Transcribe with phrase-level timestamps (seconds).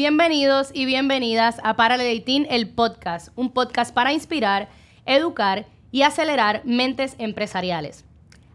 [0.00, 4.70] Bienvenidos y bienvenidas a Paralel el podcast, un podcast para inspirar,
[5.04, 8.06] educar y acelerar mentes empresariales.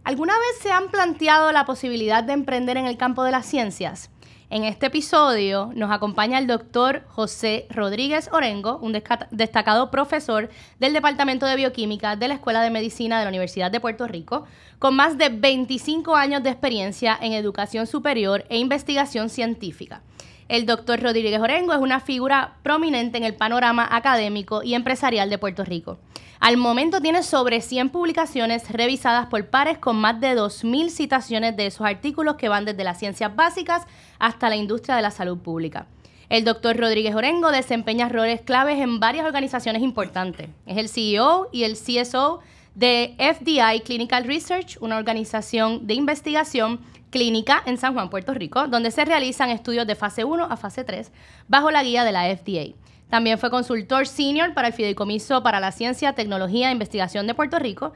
[0.04, 4.10] ¿Alguna vez se han planteado la posibilidad de emprender en el campo de las ciencias?
[4.50, 9.00] En este episodio nos acompaña el doctor José Rodríguez Orengo, un
[9.30, 10.50] destacado profesor
[10.80, 14.48] del Departamento de Bioquímica de la Escuela de Medicina de la Universidad de Puerto Rico,
[14.80, 20.02] con más de 25 años de experiencia en educación superior e investigación científica.
[20.48, 25.40] El doctor Rodríguez Orengo es una figura prominente en el panorama académico y empresarial de
[25.40, 25.98] Puerto Rico.
[26.40, 31.66] Al momento tiene sobre 100 publicaciones revisadas por pares con más de 2.000 citaciones de
[31.66, 33.88] esos artículos que van desde las ciencias básicas
[34.20, 35.88] hasta la industria de la salud pública.
[36.30, 40.50] El doctor Rodríguez Orengo desempeña roles claves en varias organizaciones importantes.
[40.68, 42.42] Es el CEO y el CSO
[42.76, 46.82] de FDI Clinical Research, una organización de investigación
[47.16, 50.84] clínica en San Juan, Puerto Rico, donde se realizan estudios de fase 1 a fase
[50.84, 51.14] 3
[51.48, 52.76] bajo la guía de la FDA.
[53.10, 57.58] También fue consultor senior para el Fideicomiso para la Ciencia, Tecnología e Investigación de Puerto
[57.58, 57.94] Rico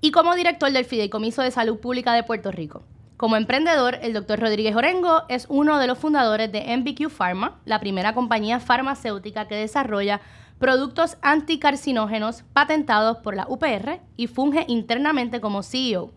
[0.00, 2.82] y como director del Fideicomiso de Salud Pública de Puerto Rico.
[3.18, 7.80] Como emprendedor, el doctor Rodríguez Orengo es uno de los fundadores de MBQ Pharma, la
[7.80, 10.22] primera compañía farmacéutica que desarrolla
[10.58, 16.12] productos anticarcinógenos patentados por la UPR y funge internamente como CEO.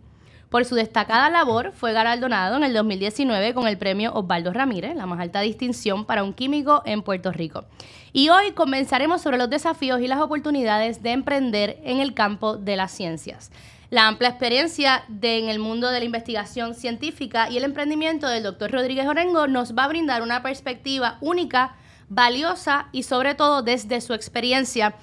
[0.49, 5.05] Por su destacada labor, fue galardonado en el 2019 con el premio Osvaldo Ramírez, la
[5.05, 7.65] más alta distinción para un químico en Puerto Rico.
[8.13, 12.77] Y hoy comenzaremos sobre los desafíos y las oportunidades de emprender en el campo de
[12.77, 13.51] las ciencias.
[13.89, 18.71] La amplia experiencia en el mundo de la investigación científica y el emprendimiento del doctor
[18.71, 21.75] Rodríguez Orengo nos va a brindar una perspectiva única,
[22.07, 24.95] valiosa y sobre todo desde su experiencia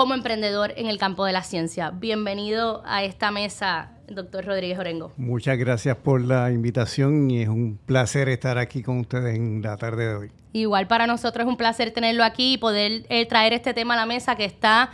[0.00, 1.90] como emprendedor en el campo de la ciencia.
[1.90, 5.12] Bienvenido a esta mesa, doctor Rodríguez Orengo.
[5.18, 9.76] Muchas gracias por la invitación y es un placer estar aquí con ustedes en la
[9.76, 10.32] tarde de hoy.
[10.54, 13.98] Igual para nosotros es un placer tenerlo aquí y poder eh, traer este tema a
[13.98, 14.88] la mesa que está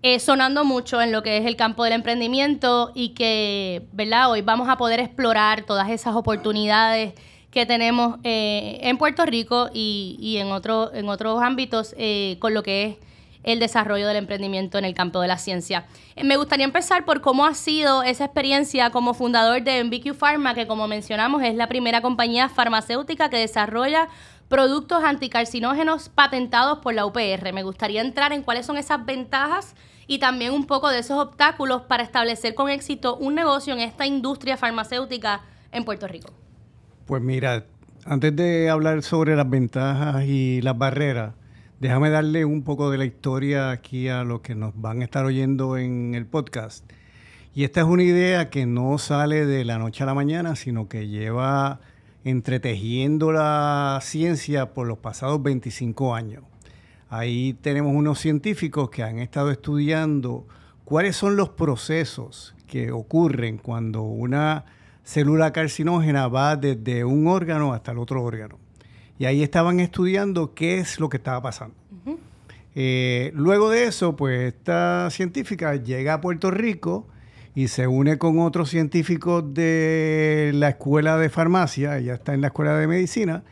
[0.00, 4.30] eh, sonando mucho en lo que es el campo del emprendimiento y que, ¿verdad?
[4.30, 7.14] Hoy vamos a poder explorar todas esas oportunidades
[7.50, 11.96] que tenemos eh, en Puerto Rico y, en, otro, en otros ámbitos
[12.38, 13.11] con lo que es
[13.42, 15.86] el desarrollo del emprendimiento en el campo de la ciencia.
[16.16, 20.54] Eh, me gustaría empezar por cómo ha sido esa experiencia como fundador de MBQ Pharma,
[20.54, 24.08] que como mencionamos es la primera compañía farmacéutica que desarrolla
[24.48, 27.52] productos anticarcinógenos patentados por la UPR.
[27.52, 29.74] Me gustaría entrar en cuáles son esas ventajas
[30.06, 34.06] y también un poco de esos obstáculos para establecer con éxito un negocio en esta
[34.06, 36.32] industria farmacéutica en Puerto Rico.
[37.06, 37.64] Pues mira,
[38.04, 41.34] antes de hablar sobre las ventajas y las barreras,
[41.82, 45.24] Déjame darle un poco de la historia aquí a los que nos van a estar
[45.24, 46.88] oyendo en el podcast.
[47.56, 50.88] Y esta es una idea que no sale de la noche a la mañana, sino
[50.88, 51.80] que lleva
[52.22, 56.44] entretejiendo la ciencia por los pasados 25 años.
[57.08, 60.46] Ahí tenemos unos científicos que han estado estudiando
[60.84, 64.66] cuáles son los procesos que ocurren cuando una
[65.02, 68.61] célula carcinógena va desde un órgano hasta el otro órgano.
[69.22, 71.76] Y ahí estaban estudiando qué es lo que estaba pasando.
[72.74, 77.06] Eh, luego de eso, pues esta científica llega a Puerto Rico
[77.54, 82.48] y se une con otros científicos de la escuela de farmacia, ella está en la
[82.48, 83.44] escuela de medicina,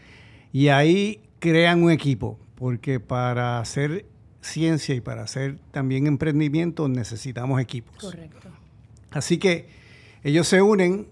[0.52, 4.06] y ahí crean un equipo, porque para hacer
[4.40, 7.96] ciencia y para hacer también emprendimiento necesitamos equipos.
[7.96, 8.48] Correcto.
[9.12, 9.68] Así que
[10.24, 11.06] ellos se unen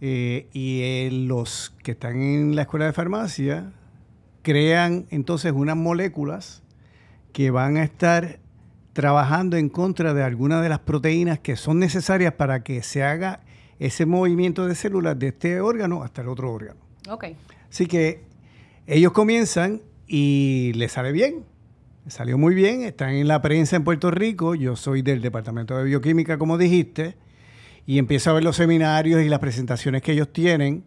[0.00, 3.72] eh, y eh, los que están en la escuela de farmacia
[4.42, 6.62] crean entonces unas moléculas
[7.32, 8.38] que van a estar
[8.92, 13.40] trabajando en contra de algunas de las proteínas que son necesarias para que se haga
[13.78, 16.80] ese movimiento de células de este órgano hasta el otro órgano.
[17.08, 17.36] Okay.
[17.70, 18.24] Así que
[18.86, 21.44] ellos comienzan y les sale bien.
[22.04, 25.76] Les salió muy bien, están en la prensa en Puerto Rico, yo soy del Departamento
[25.76, 27.14] de Bioquímica, como dijiste,
[27.86, 30.84] y empiezo a ver los seminarios y las presentaciones que ellos tienen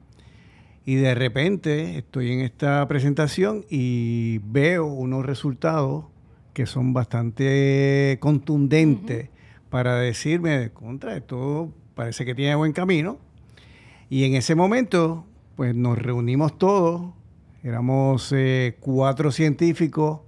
[0.85, 6.05] y de repente estoy en esta presentación y veo unos resultados
[6.53, 9.29] que son bastante contundentes
[9.69, 13.17] para decirme, contra, esto parece que tiene buen camino.
[14.09, 15.25] Y en ese momento,
[15.55, 17.13] pues nos reunimos todos,
[17.63, 20.19] éramos eh, cuatro científicos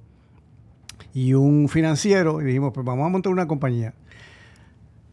[1.14, 3.94] y un financiero, y dijimos, pues vamos a montar una compañía.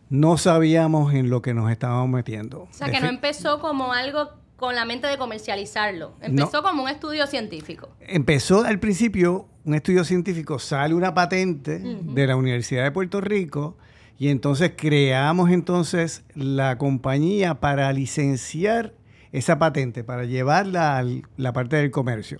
[0.08, 2.62] No sabíamos en lo que nos estábamos metiendo.
[2.62, 6.12] O sea, que no empezó como algo con la mente de comercializarlo.
[6.20, 7.88] Empezó como un estudio científico.
[7.98, 13.76] Empezó al principio un estudio científico, sale una patente de la Universidad de Puerto Rico
[14.20, 18.94] y entonces creamos entonces la compañía para licenciar
[19.32, 21.04] esa patente, para llevarla a
[21.36, 22.38] la parte del comercio.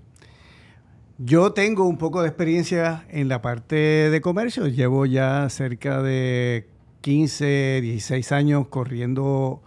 [1.18, 4.68] Yo tengo un poco de experiencia en la parte de comercio.
[4.68, 6.68] Llevo ya cerca de
[7.00, 9.60] 15, 16 años corriendo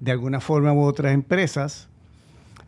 [0.00, 1.88] de alguna forma u otras empresas.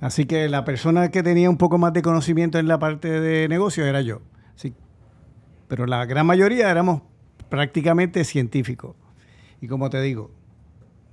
[0.00, 3.48] Así que la persona que tenía un poco más de conocimiento en la parte de
[3.48, 4.20] negocio era yo.
[4.54, 4.75] Sí.
[5.69, 7.02] Pero la gran mayoría éramos
[7.48, 8.94] prácticamente científicos.
[9.60, 10.31] Y como te digo,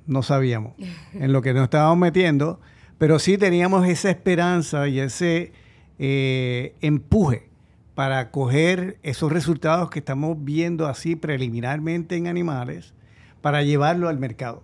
[0.06, 0.74] no sabíamos
[1.14, 2.60] en lo que nos estábamos metiendo,
[2.98, 5.54] pero sí teníamos esa esperanza y ese
[5.98, 7.50] eh, empuje
[7.96, 12.94] para coger esos resultados que estamos viendo así preliminarmente en animales
[13.42, 14.64] para llevarlo al mercado.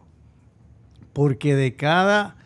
[1.14, 2.38] Porque de cada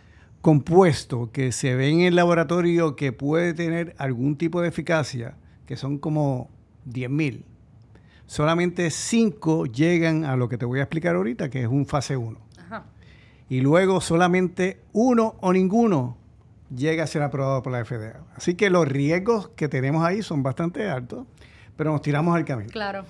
[0.44, 5.78] compuesto que se ve en el laboratorio que puede tener algún tipo de eficacia, que
[5.78, 6.50] son como
[6.86, 7.44] 10.000,
[8.28, 12.18] solamente 5 llegan a lo que te voy a explicar ahorita, que es un fase
[12.18, 12.38] 1.
[13.48, 16.18] Y luego solamente uno o ninguno
[16.75, 18.25] llega a ser aprobado por la FDA.
[18.36, 21.25] Así que los riesgos que tenemos ahí son bastante altos,
[21.78, 22.69] pero nos tiramos al camino.
[22.69, 23.06] Claro.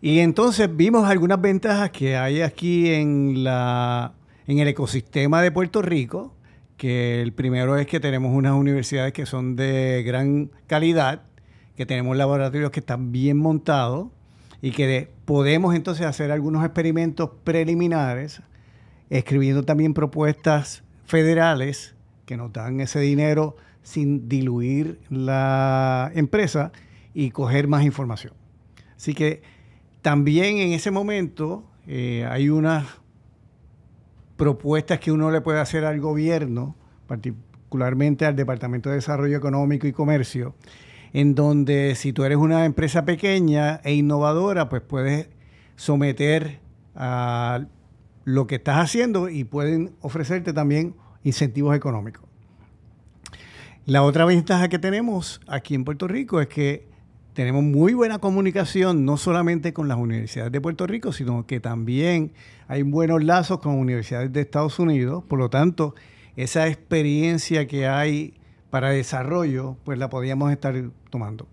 [0.00, 4.14] Y entonces vimos algunas ventajas que hay aquí en, la,
[4.46, 6.32] en el ecosistema de Puerto Rico,
[6.82, 11.22] que el primero es que tenemos unas universidades que son de gran calidad,
[11.76, 14.08] que tenemos laboratorios que están bien montados
[14.60, 18.42] y que podemos entonces hacer algunos experimentos preliminares,
[19.10, 21.94] escribiendo también propuestas federales
[22.26, 26.72] que nos dan ese dinero sin diluir la empresa
[27.14, 28.32] y coger más información.
[28.96, 29.42] Así que
[30.00, 32.86] también en ese momento eh, hay unas
[34.36, 36.76] propuestas que uno le puede hacer al gobierno,
[37.06, 40.54] particularmente al Departamento de Desarrollo Económico y Comercio,
[41.12, 45.28] en donde si tú eres una empresa pequeña e innovadora, pues puedes
[45.76, 46.60] someter
[46.94, 47.66] a
[48.24, 50.94] lo que estás haciendo y pueden ofrecerte también
[51.24, 52.24] incentivos económicos.
[53.84, 56.91] La otra ventaja que tenemos aquí en Puerto Rico es que
[57.34, 62.32] tenemos muy buena comunicación, no solamente con las universidades de Puerto Rico, sino que también
[62.68, 65.24] hay buenos lazos con universidades de Estados Unidos.
[65.26, 65.94] Por lo tanto,
[66.36, 68.34] esa experiencia que hay
[68.70, 70.74] para desarrollo, pues la podríamos estar
[71.10, 71.46] tomando.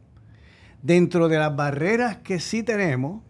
[0.81, 3.21] Dentro de las barreras que sí tenemos,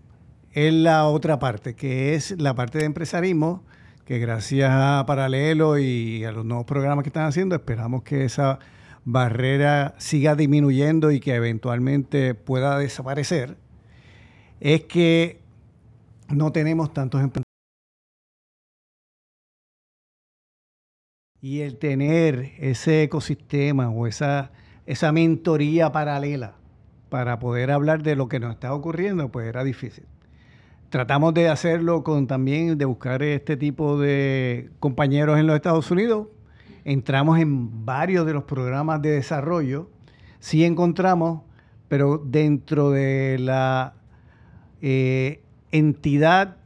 [0.51, 3.63] es la otra parte, que es la parte de empresarismo,
[4.06, 8.57] que gracias a Paralelo y a los nuevos programas que están haciendo, esperamos que esa
[9.06, 13.57] barrera siga disminuyendo y que eventualmente pueda desaparecer,
[14.60, 15.40] es que
[16.30, 17.46] no tenemos tantos emprendedores.
[21.42, 24.51] Y el tener ese ecosistema o esa,
[24.86, 26.56] esa mentoría paralela
[27.10, 30.06] para poder hablar de lo que nos está ocurriendo, pues era difícil.
[30.90, 36.28] Tratamos de hacerlo con también de buscar este tipo de compañeros en los Estados Unidos.
[36.89, 39.91] Entramos en varios de los programas de desarrollo.
[40.39, 41.44] Sí encontramos,
[41.88, 43.94] pero dentro de la
[44.81, 46.57] eh, entidad,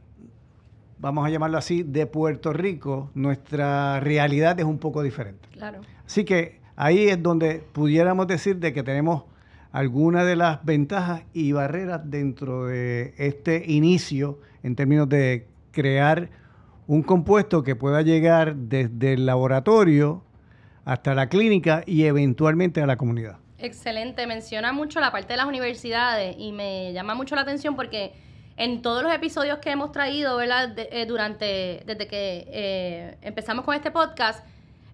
[0.98, 5.46] vamos a llamarlo así, de Puerto Rico, nuestra realidad es un poco diferente.
[5.52, 5.82] Claro.
[6.06, 9.24] Así que ahí es donde pudiéramos decir de que tenemos
[9.72, 16.30] algunas de las ventajas y barreras dentro de este inicio en términos de crear
[16.86, 20.22] un compuesto que pueda llegar desde el laboratorio
[20.84, 23.38] hasta la clínica y eventualmente a la comunidad.
[23.58, 28.12] Excelente, menciona mucho la parte de las universidades y me llama mucho la atención porque
[28.56, 30.40] en todos los episodios que hemos traído.
[30.40, 34.44] Eh, durante, desde que eh, empezamos con este podcast,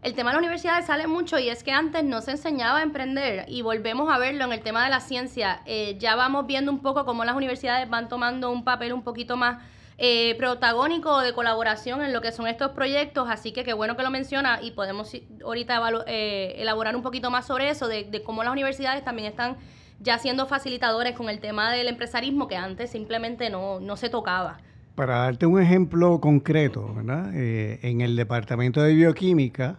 [0.02, 2.82] el tema de las universidades sale mucho y es que antes no se enseñaba a
[2.82, 5.61] emprender y volvemos a verlo en el tema de la ciencia.
[5.66, 9.37] Eh, ya vamos viendo un poco cómo las universidades van tomando un papel un poquito
[9.37, 9.62] más
[10.02, 14.02] eh, protagónico de colaboración en lo que son estos proyectos, así que qué bueno que
[14.02, 15.12] lo menciona y podemos
[15.45, 19.57] ahorita eh, elaborar un poquito más sobre eso, de, cómo las universidades también están
[20.00, 24.59] ya siendo facilitadores con el tema del empresarismo que antes simplemente no, no se tocaba.
[24.95, 27.35] Para darte un ejemplo concreto, ¿verdad?
[27.35, 29.78] en el departamento de bioquímica,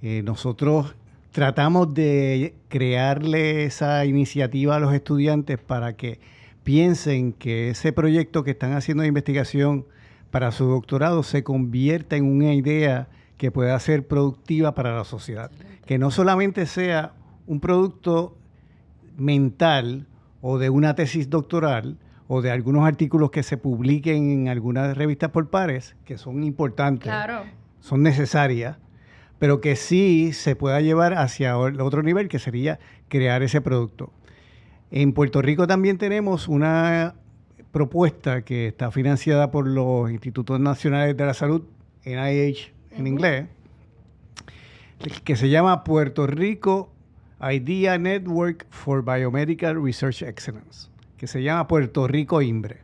[0.00, 0.94] eh, nosotros
[1.32, 6.20] tratamos de crearle esa iniciativa a los estudiantes para que
[6.68, 9.86] piensen que ese proyecto que están haciendo de investigación
[10.30, 13.08] para su doctorado se convierta en una idea
[13.38, 15.50] que pueda ser productiva para la sociedad.
[15.86, 17.14] Que no solamente sea
[17.46, 18.36] un producto
[19.16, 20.08] mental
[20.42, 21.96] o de una tesis doctoral
[22.26, 27.10] o de algunos artículos que se publiquen en algunas revistas por pares, que son importantes,
[27.80, 28.76] son necesarias,
[29.38, 34.12] pero que sí se pueda llevar hacia otro nivel, que sería crear ese producto.
[34.90, 37.14] En Puerto Rico también tenemos una
[37.72, 41.62] propuesta que está financiada por los Institutos Nacionales de la Salud,
[42.06, 43.46] NIH en inglés,
[45.24, 46.90] que se llama Puerto Rico
[47.40, 52.78] Idea Network for Biomedical Research Excellence, que se llama Puerto Rico IMBRE.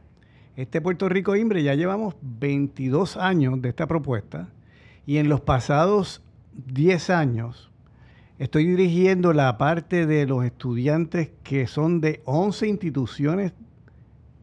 [0.57, 4.49] Este Puerto Rico IMBRE ya llevamos 22 años de esta propuesta
[5.07, 7.73] y en los pasados 10 años
[8.39, 13.53] estoy dirigiendo la parte de los estudiantes que son de 11 instituciones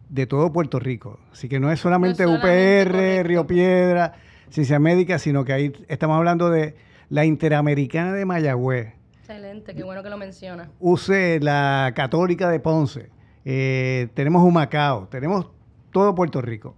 [0.09, 1.19] de todo Puerto Rico.
[1.31, 4.13] Así que no es solamente, UPR, Río Piedra,
[4.49, 6.75] Ciencia Médica, sino que ahí estamos hablando de
[7.09, 8.93] la Interamericana de Mayagüez.
[9.19, 10.69] Excelente, qué bueno que lo menciona.
[10.79, 13.09] Use la Católica de Ponce.
[13.45, 15.47] Eh, tenemos Humacao, tenemos
[15.91, 16.75] todo Puerto Rico.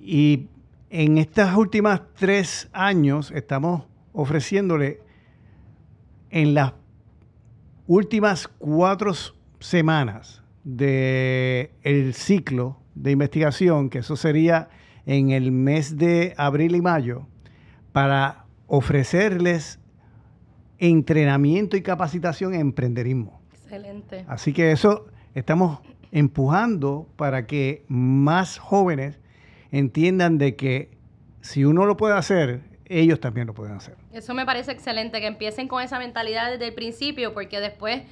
[0.00, 0.48] Y
[0.90, 5.00] en estas últimas tres años estamos ofreciéndole
[6.32, 6.72] en las
[7.86, 9.12] últimas cuatro
[9.60, 14.68] semanas del el ciclo de investigación, que eso sería
[15.06, 17.26] en el mes de abril y mayo,
[17.92, 19.78] para ofrecerles
[20.78, 23.40] entrenamiento y capacitación en emprenderismo.
[23.52, 24.24] Excelente.
[24.26, 25.80] Así que eso estamos
[26.12, 29.20] empujando para que más jóvenes
[29.70, 30.90] entiendan de que
[31.42, 32.62] si uno lo puede hacer,
[32.98, 33.96] ellos también lo pueden hacer.
[34.12, 38.02] Eso me parece excelente, que empiecen con esa mentalidad desde el principio, porque después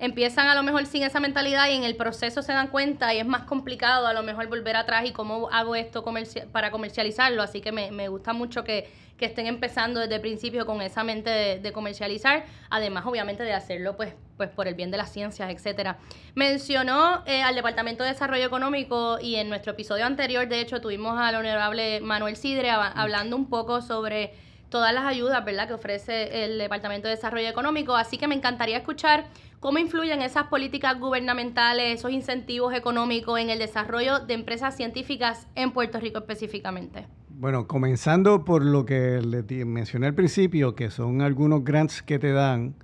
[0.00, 3.18] empiezan a lo mejor sin esa mentalidad y en el proceso se dan cuenta y
[3.18, 6.04] es más complicado a lo mejor volver atrás y cómo hago esto
[6.52, 7.42] para comercializarlo.
[7.42, 11.02] Así que me, me gusta mucho que, que, estén empezando desde el principio con esa
[11.04, 15.50] mente de, comercializar, además obviamente de hacerlo pues, pues por el bien de las ciencias,
[15.50, 15.98] etcétera.
[16.34, 21.18] Mencionó eh, al Departamento de Desarrollo Económico y en nuestro episodio anterior, de hecho, tuvimos
[21.18, 24.32] al honorable Manuel Sidre hablando un poco sobre
[24.70, 27.96] todas las ayudas, ¿verdad?, que ofrece el Departamento de Desarrollo Económico.
[27.96, 29.24] Así que me encantaría escuchar
[29.60, 35.72] cómo influyen esas políticas gubernamentales, esos incentivos económicos en el desarrollo de empresas científicas en
[35.72, 37.06] Puerto Rico específicamente.
[37.30, 42.32] Bueno, comenzando por lo que le mencioné al principio, que son algunos grants que te
[42.32, 42.74] dan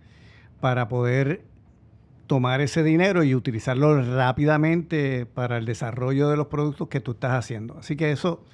[0.61, 1.43] para poder
[2.27, 7.33] tomar ese dinero y utilizarlo rápidamente para el desarrollo de los productos que tú estás
[7.33, 7.77] haciendo.
[7.79, 8.45] Así que eso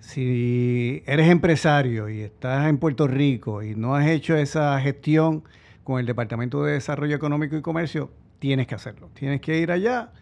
[0.00, 5.44] si eres empresario y estás en Puerto Rico y no has hecho esa gestión
[5.88, 9.08] con el Departamento de Desarrollo Económico y Comercio, tienes que hacerlo.
[9.14, 10.12] Tienes que ir allá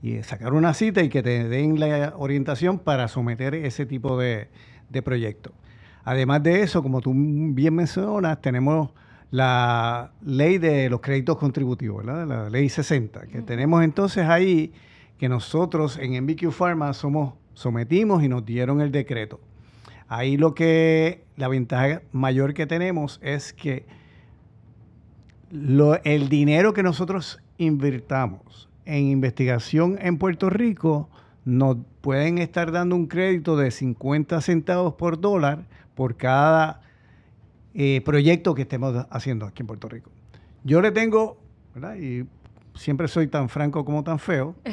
[0.00, 4.46] y sacar una cita y que te den la orientación para someter ese tipo de,
[4.88, 5.50] de proyecto.
[6.04, 8.90] Además de eso, como tú bien mencionas, tenemos
[9.32, 14.72] la ley de los créditos contributivos, la ley 60, que tenemos entonces ahí
[15.18, 19.40] que nosotros en MBQ Pharma somos sometimos y nos dieron el decreto.
[20.06, 23.86] Ahí lo que la ventaja mayor que tenemos es que
[26.04, 31.08] el dinero que nosotros invirtamos en investigación en Puerto Rico
[31.44, 36.82] nos pueden estar dando un crédito de 50 centavos por dólar por cada
[37.74, 40.10] eh, proyecto que estemos haciendo aquí en Puerto Rico.
[40.64, 41.38] Yo le tengo,
[42.00, 42.24] y
[42.74, 44.54] siempre soy tan franco como tan feo,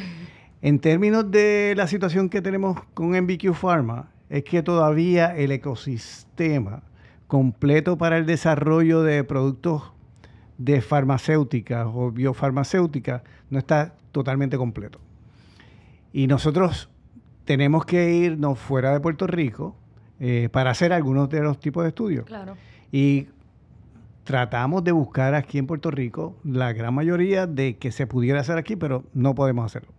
[0.64, 6.84] En términos de la situación que tenemos con MBQ Pharma, es que todavía el ecosistema
[7.28, 9.92] completo para el desarrollo de productos
[10.64, 15.00] de farmacéuticas o biofarmacéuticas no está totalmente completo.
[16.14, 16.90] Y nosotros
[17.44, 19.76] tenemos que irnos fuera de Puerto Rico
[20.22, 22.26] eh, para hacer algunos de los tipos de estudios.
[22.26, 22.56] Claro.
[22.94, 23.28] Y
[24.24, 28.58] tratamos de buscar aquí en Puerto Rico la gran mayoría de que se pudiera hacer
[28.58, 29.92] aquí, pero no podemos hacerlo.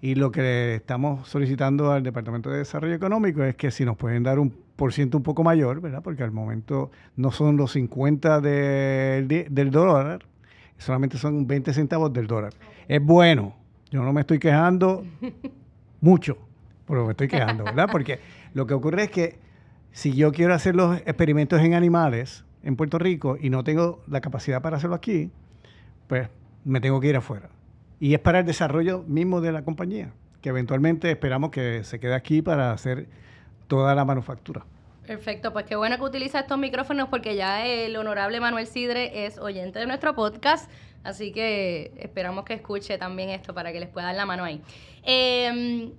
[0.00, 4.22] Y lo que estamos solicitando al Departamento de Desarrollo Económico es que si nos pueden
[4.22, 6.02] dar un por ciento un poco mayor, ¿verdad?
[6.04, 10.24] Porque al momento no son los 50 del dólar,
[10.76, 12.54] solamente son 20 centavos del dólar.
[12.86, 13.56] Es bueno,
[13.90, 15.04] yo no me estoy quejando
[16.00, 16.38] mucho,
[16.86, 17.88] pero me estoy quejando, ¿verdad?
[17.90, 18.20] Porque
[18.54, 19.40] lo que ocurre es que
[19.90, 24.20] si yo quiero hacer los experimentos en animales en Puerto Rico y no tengo la
[24.20, 25.32] capacidad para hacerlo aquí,
[26.06, 26.28] pues
[26.64, 27.50] me tengo que ir afuera
[27.98, 32.14] y es para el desarrollo mismo de la compañía, que eventualmente esperamos que se quede
[32.14, 33.08] aquí para hacer
[33.68, 34.64] toda la manufactura.
[35.06, 39.38] Perfecto, pues qué bueno que utiliza estos micrófonos porque ya el honorable Manuel Sidre es
[39.38, 40.70] oyente de nuestro podcast,
[41.02, 44.60] así que esperamos que escuche también esto para que les pueda dar la mano ahí.
[45.04, 45.92] Eh,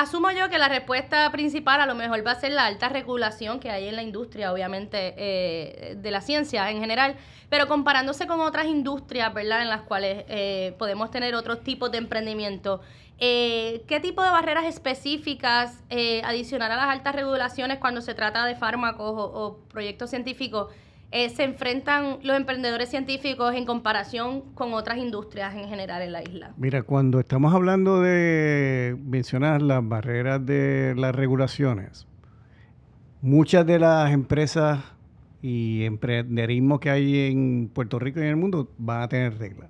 [0.00, 3.60] Asumo yo que la respuesta principal a lo mejor va a ser la alta regulación
[3.60, 7.16] que hay en la industria, obviamente, eh, de la ciencia en general,
[7.50, 11.98] pero comparándose con otras industrias, ¿verdad?, en las cuales eh, podemos tener otros tipos de
[11.98, 12.80] emprendimiento,
[13.20, 15.82] eh, ¿qué tipo de barreras específicas
[16.24, 20.68] adicional a las altas regulaciones cuando se trata de fármacos o proyectos científicos?
[21.12, 26.22] Eh, se enfrentan los emprendedores científicos en comparación con otras industrias en general en la
[26.22, 26.52] isla?
[26.56, 32.06] Mira, cuando estamos hablando de mencionar las barreras de las regulaciones,
[33.22, 34.78] muchas de las empresas
[35.42, 39.68] y emprenderismo que hay en Puerto Rico y en el mundo van a tener reglas.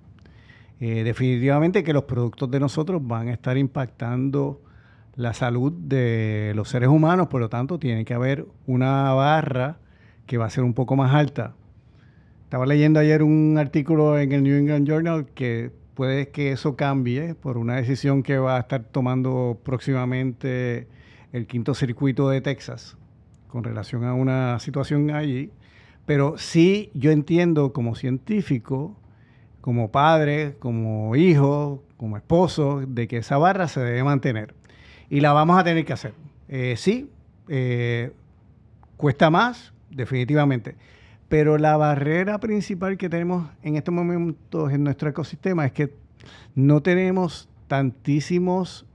[0.80, 4.62] Eh, definitivamente que los productos de nosotros van a estar impactando
[5.14, 9.78] la salud de los seres humanos, por lo tanto tiene que haber una barra
[10.26, 11.54] que va a ser un poco más alta.
[12.44, 17.34] Estaba leyendo ayer un artículo en el New England Journal que puede que eso cambie
[17.34, 20.88] por una decisión que va a estar tomando próximamente
[21.32, 22.96] el quinto circuito de Texas
[23.48, 25.50] con relación a una situación allí.
[26.06, 28.96] Pero sí yo entiendo como científico,
[29.60, 34.54] como padre, como hijo, como esposo, de que esa barra se debe mantener.
[35.08, 36.14] Y la vamos a tener que hacer.
[36.48, 37.10] Eh, sí,
[37.48, 38.12] eh,
[38.96, 40.76] cuesta más, definitivamente.
[41.28, 45.94] Pero la barrera principal que tenemos en estos momentos en nuestro ecosistema es que
[46.54, 48.86] no tenemos tantísimos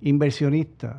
[0.00, 0.96] inversionistas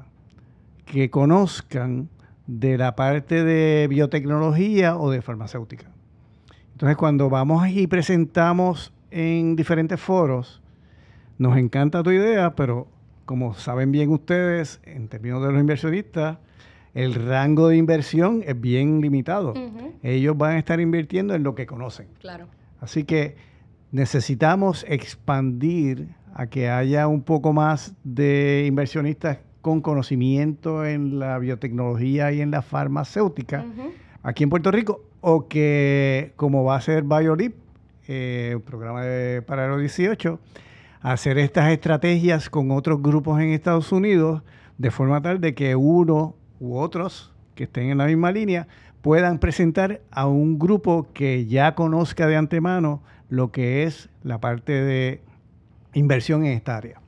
[0.86, 2.10] que conozcan
[2.48, 5.91] de la parte de biotecnología o de farmacéutica.
[6.78, 10.62] Entonces, cuando vamos y presentamos en diferentes foros,
[11.40, 12.86] nos encanta tu idea, pero
[13.26, 16.38] como saben bien ustedes, en términos de los inversionistas,
[16.94, 19.56] el rango de inversión es bien limitado.
[20.04, 22.10] Ellos van a estar invirtiendo en lo que conocen.
[22.20, 22.46] Claro.
[22.80, 23.38] Así que
[23.92, 32.32] necesitamos expandir a que haya un poco más de inversionistas con conocimiento en la biotecnología
[32.34, 33.66] y en la farmacéutica
[34.28, 37.56] aquí en Puerto Rico, o que como va a ser BioLip,
[38.08, 39.02] eh, programa
[39.46, 40.40] para los 18,
[41.02, 44.44] hacer estas estrategias con otros grupos en Estados Unidos
[44.78, 48.68] de forma tal de que uno u otros que estén en la misma línea
[49.02, 54.74] puedan presentar a un grupo que ya conozca de antemano lo que es la parte
[54.74, 55.22] de
[55.94, 57.02] inversión en esta área.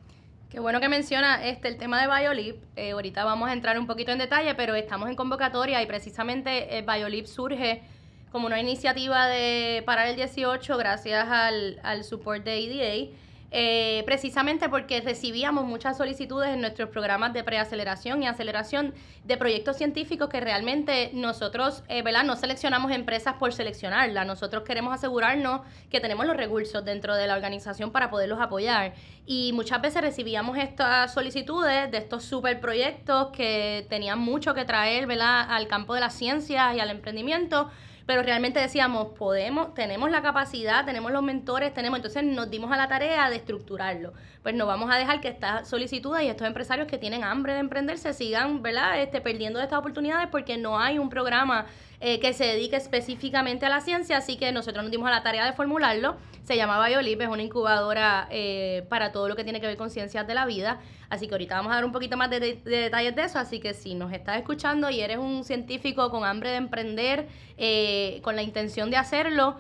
[0.50, 2.58] Qué bueno que menciona este, el tema de BioLip.
[2.76, 6.78] Eh, ahorita vamos a entrar un poquito en detalle, pero estamos en convocatoria y precisamente
[6.78, 7.84] eh, BioLip surge
[8.32, 13.12] como una iniciativa de para el 18 gracias al, al support de EDA
[13.52, 19.78] eh, precisamente porque recibíamos muchas solicitudes en nuestros programas de preaceleración y aceleración de proyectos
[19.78, 22.04] científicos que realmente nosotros, eh.
[22.10, 27.36] No seleccionamos empresas por seleccionarlas, nosotros queremos asegurarnos que tenemos los recursos dentro de la
[27.36, 28.94] organización para poderlos apoyar.
[29.26, 35.08] Y muchas veces recibíamos estas solicitudes de estos super proyectos que tenían mucho que traer,
[35.08, 35.46] ¿verdad?
[35.50, 37.70] Al campo de las ciencias y al emprendimiento
[38.10, 42.76] pero realmente decíamos, podemos, tenemos la capacidad, tenemos los mentores, tenemos, entonces nos dimos a
[42.76, 44.14] la tarea de estructurarlo.
[44.42, 47.60] Pues no vamos a dejar que estas solicitudes y estos empresarios que tienen hambre de
[47.60, 51.68] emprender se sigan, ¿verdad?, este, perdiendo estas oportunidades porque no hay un programa
[52.02, 55.22] eh, que se dedique específicamente a la ciencia, así que nosotros nos dimos a la
[55.22, 56.16] tarea de formularlo.
[56.44, 59.90] Se llama BioLip, es una incubadora eh, para todo lo que tiene que ver con
[59.90, 60.80] ciencias de la vida.
[61.10, 63.38] Así que ahorita vamos a dar un poquito más de, detalles de eso.
[63.38, 68.22] Así que si nos estás escuchando y eres un científico con hambre de emprender, eh,
[68.24, 69.58] con la intención de hacerlo,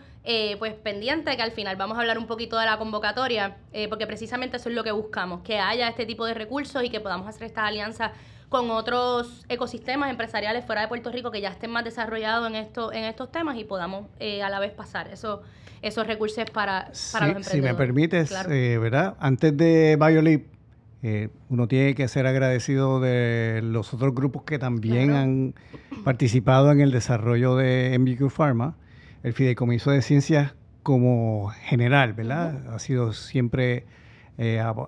[0.60, 3.58] pues pendiente que al final vamos a hablar un poquito de la convocatoria,
[3.90, 7.00] porque precisamente eso es lo que buscamos, que haya este tipo de recursos y que
[7.00, 8.12] podamos hacer estas alianzas
[8.50, 12.92] con otros ecosistemas empresariales fuera de Puerto Rico que ya estén más desarrollados en, esto,
[12.92, 15.44] en estos temas y podamos eh, a la vez pasar eso,
[15.84, 17.48] esos recursos para, para los emprendedores.
[17.48, 19.16] Si me permites, eh, ¿verdad?
[19.20, 20.48] Antes de BioLip,
[21.04, 25.54] eh, uno tiene que ser agradecido de los otros grupos que también han
[26.04, 28.76] participado en el desarrollo de MBQ Pharma.
[29.22, 32.74] El Fideicomiso de Ciencias como general, ¿verdad?
[32.74, 33.86] Ha sido siempre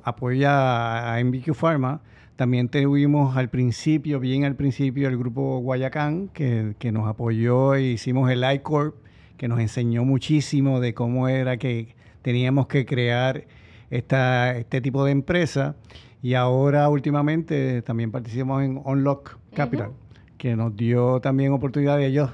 [0.03, 2.01] apoya a MBQ Pharma
[2.35, 8.31] también tuvimos al principio, bien al principio, el grupo Guayacán, que, nos apoyó e hicimos
[8.31, 8.95] el iCorp,
[9.37, 13.45] que nos enseñó muchísimo de cómo era que teníamos que crear
[13.89, 15.75] esta, este tipo de empresa.
[16.23, 19.91] Y ahora últimamente también participamos en Unlock Capital,
[20.37, 22.29] que nos dio también oportunidad de ellos.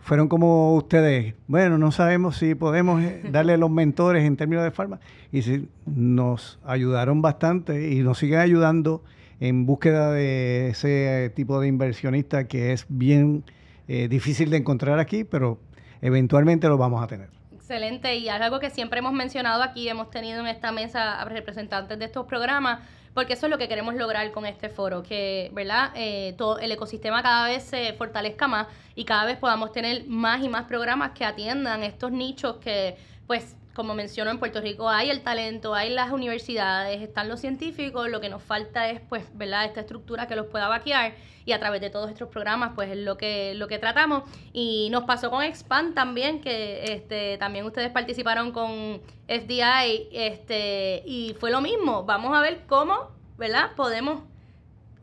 [0.00, 4.70] Fueron como ustedes, bueno, no sabemos si podemos eh, darle los mentores en términos de
[4.70, 4.98] farma.
[5.30, 9.02] Y sí, nos ayudaron bastante y nos siguen ayudando
[9.42, 13.42] en búsqueda de ese tipo de inversionista que es bien
[13.88, 15.58] eh, difícil de encontrar aquí, pero
[16.00, 17.28] eventualmente lo vamos a tener.
[17.52, 21.98] Excelente, y algo que siempre hemos mencionado aquí, hemos tenido en esta mesa a representantes
[21.98, 25.90] de estos programas, porque eso es lo que queremos lograr con este foro, que ¿verdad?
[25.96, 30.40] Eh, todo el ecosistema cada vez se fortalezca más y cada vez podamos tener más
[30.44, 35.10] y más programas que atiendan estos nichos que pues como menciono, en Puerto Rico hay
[35.10, 39.64] el talento, hay las universidades, están los científicos, lo que nos falta es, pues, ¿verdad?,
[39.64, 42.98] esta estructura que los pueda vaquear y a través de todos estos programas, pues, es
[42.98, 44.24] lo que, lo que tratamos.
[44.52, 51.34] Y nos pasó con Expand también, que este, también ustedes participaron con FDI, este, y
[51.40, 52.04] fue lo mismo.
[52.04, 54.22] Vamos a ver cómo, ¿verdad?, podemos...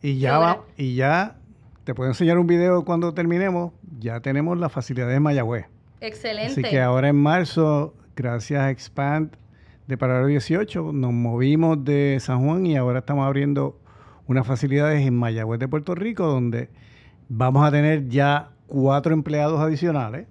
[0.02, 1.36] Y ya, va, y ya
[1.84, 5.66] te puedo enseñar un video cuando terminemos ya tenemos la facilidad de Mayagüez.
[6.02, 6.54] Excelente.
[6.54, 9.34] Así que ahora en marzo, gracias Expand
[9.88, 13.80] de Parado 18, nos movimos de San Juan y ahora estamos abriendo
[14.28, 16.70] unas facilidades en Mayagüez de Puerto Rico donde
[17.30, 20.28] vamos a tener ya cuatro empleados adicionales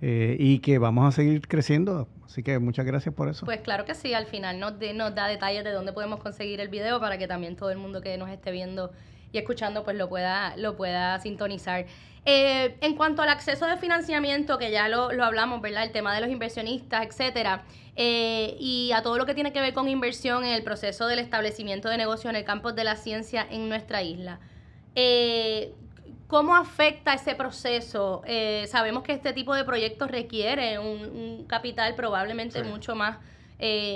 [0.00, 2.08] eh, y que vamos a seguir creciendo.
[2.24, 3.44] Así que muchas gracias por eso.
[3.44, 6.68] Pues claro que sí, al final nos, nos da detalles de dónde podemos conseguir el
[6.68, 8.92] video para que también todo el mundo que nos esté viendo
[9.32, 11.86] y escuchando pues lo pueda, lo pueda sintonizar.
[12.28, 15.84] Eh, en cuanto al acceso de financiamiento, que ya lo, hablamos, ¿verdad?
[15.84, 17.62] El tema de los inversionistas, etcétera,
[17.94, 21.20] eh, y a todo lo que tiene que ver con inversión en el proceso del
[21.20, 24.40] establecimiento de negocio en el campo de la ciencia en nuestra isla.
[24.96, 25.72] Eh,
[26.26, 28.22] ¿Cómo afecta ese proceso?
[28.66, 33.18] sabemos que este tipo de proyectos requiere un, capital probablemente mucho más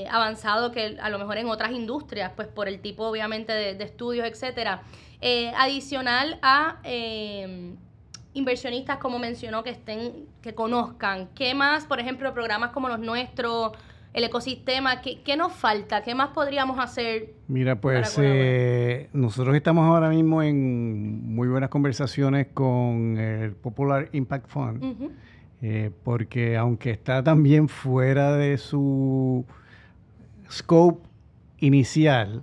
[0.09, 3.83] avanzado que a lo mejor en otras industrias, pues por el tipo obviamente de, de
[3.83, 4.83] estudios, etcétera.
[5.23, 6.81] Adicional a
[8.35, 11.29] inversionistas, como mencionó, que estén, que conozcan?
[11.35, 13.73] ¿Qué más, por ejemplo, programas como los nuestros,
[14.13, 16.03] el ecosistema, qué, qué nos falta?
[16.03, 17.35] ¿Qué más podríamos hacer?
[17.49, 24.49] Mira, pues eh, nosotros estamos ahora mismo en muy buenas conversaciones con el Popular Impact
[24.49, 25.13] Fund,
[25.63, 29.45] eh, porque aunque está también fuera de su
[30.51, 31.07] scope
[31.59, 32.43] inicial,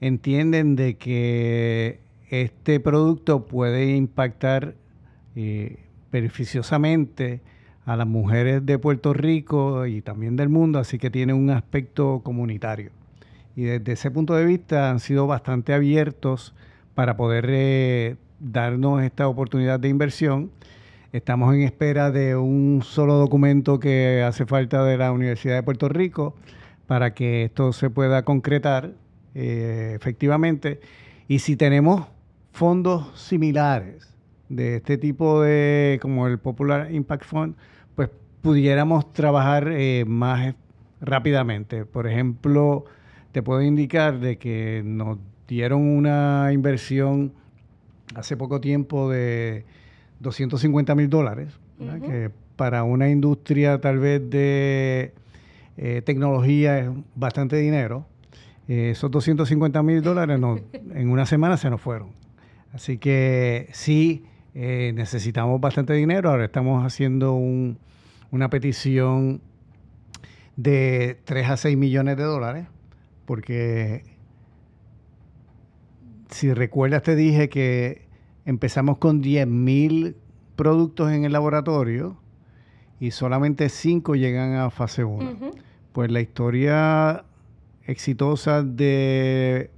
[0.00, 4.74] entienden de que este producto puede impactar
[5.34, 5.78] eh,
[6.12, 7.40] beneficiosamente
[7.84, 12.20] a las mujeres de Puerto Rico y también del mundo, así que tiene un aspecto
[12.22, 12.90] comunitario.
[13.56, 16.54] Y desde ese punto de vista han sido bastante abiertos
[16.94, 20.50] para poder eh, darnos esta oportunidad de inversión.
[21.12, 25.88] Estamos en espera de un solo documento que hace falta de la Universidad de Puerto
[25.88, 26.34] Rico
[26.86, 28.92] para que esto se pueda concretar
[29.34, 30.80] eh, efectivamente.
[31.26, 32.06] Y si tenemos
[32.52, 34.14] fondos similares
[34.48, 37.54] de este tipo de, como el Popular Impact Fund,
[37.94, 38.10] pues
[38.42, 40.54] pudiéramos trabajar eh, más
[41.00, 41.84] rápidamente.
[41.84, 42.84] Por ejemplo,
[43.32, 47.32] te puedo indicar de que nos dieron una inversión
[48.14, 49.64] hace poco tiempo de
[50.20, 51.58] 250 mil dólares,
[52.04, 55.12] que para una industria tal vez de
[55.76, 58.06] eh, tecnología es bastante dinero.
[58.66, 60.40] Eh, esos 250 mil dólares
[60.72, 62.17] en una semana se nos fueron.
[62.72, 66.30] Así que sí, eh, necesitamos bastante dinero.
[66.30, 69.40] Ahora estamos haciendo una petición
[70.56, 72.66] de 3 a 6 millones de dólares,
[73.24, 74.02] porque
[76.30, 78.06] si recuerdas te dije que
[78.44, 80.16] empezamos con 10 mil
[80.56, 82.16] productos en el laboratorio
[83.00, 85.52] y solamente 5 llegan a fase 1.
[85.92, 87.24] Pues la historia
[87.86, 89.70] exitosa de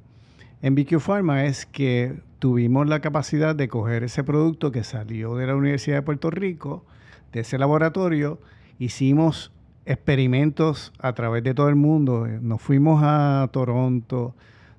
[0.62, 5.55] MBQ Pharma es que tuvimos la capacidad de coger ese producto que salió de la
[5.55, 6.85] Universidad de Puerto Rico,
[7.33, 8.40] de ese laboratorio,
[8.79, 9.53] hicimos
[9.85, 12.26] experimentos a través de todo el mundo.
[12.26, 14.35] Nos fuimos a Toronto,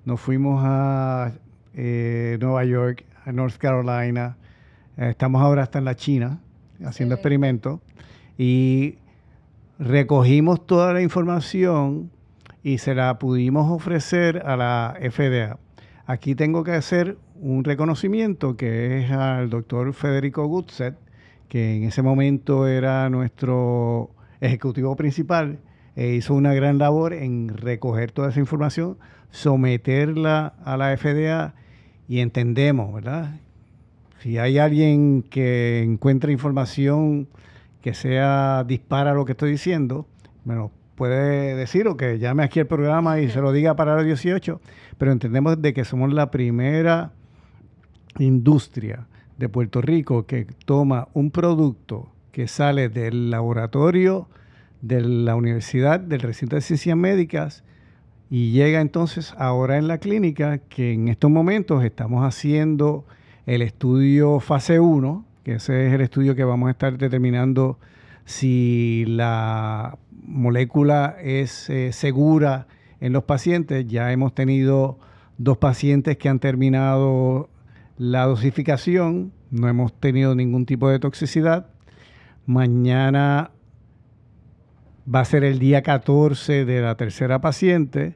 [0.05, 1.33] nos fuimos a
[1.75, 4.37] eh, Nueva York, a North Carolina,
[4.97, 6.39] estamos ahora hasta en la China
[6.83, 7.79] haciendo experimentos
[8.39, 8.95] y
[9.77, 12.09] recogimos toda la información
[12.63, 15.59] y se la pudimos ofrecer a la FDA.
[16.07, 20.95] Aquí tengo que hacer un reconocimiento que es al doctor Federico Gutset,
[21.49, 25.59] que en ese momento era nuestro ejecutivo principal,
[25.95, 28.97] e hizo una gran labor en recoger toda esa información,
[29.31, 31.55] someterla a la FDA
[32.07, 33.39] y entendemos, ¿verdad?
[34.19, 37.27] Si hay alguien que encuentra información
[37.81, 40.05] que sea dispara lo que estoy diciendo,
[40.45, 44.05] bueno, puede decir o que llame aquí al programa y se lo diga para el
[44.05, 44.61] 18,
[44.99, 47.13] pero entendemos de que somos la primera
[48.19, 54.27] industria de Puerto Rico que toma un producto que sale del laboratorio
[54.81, 57.63] de la universidad, del recinto de ciencias médicas,
[58.29, 63.05] y llega entonces ahora en la clínica, que en estos momentos estamos haciendo
[63.45, 67.77] el estudio fase 1, que ese es el estudio que vamos a estar determinando
[68.25, 72.67] si la molécula es eh, segura
[73.01, 73.85] en los pacientes.
[73.87, 74.97] Ya hemos tenido
[75.37, 77.49] dos pacientes que han terminado
[78.01, 81.67] la dosificación, no hemos tenido ningún tipo de toxicidad.
[82.47, 83.51] Mañana
[85.13, 88.15] va a ser el día 14 de la tercera paciente.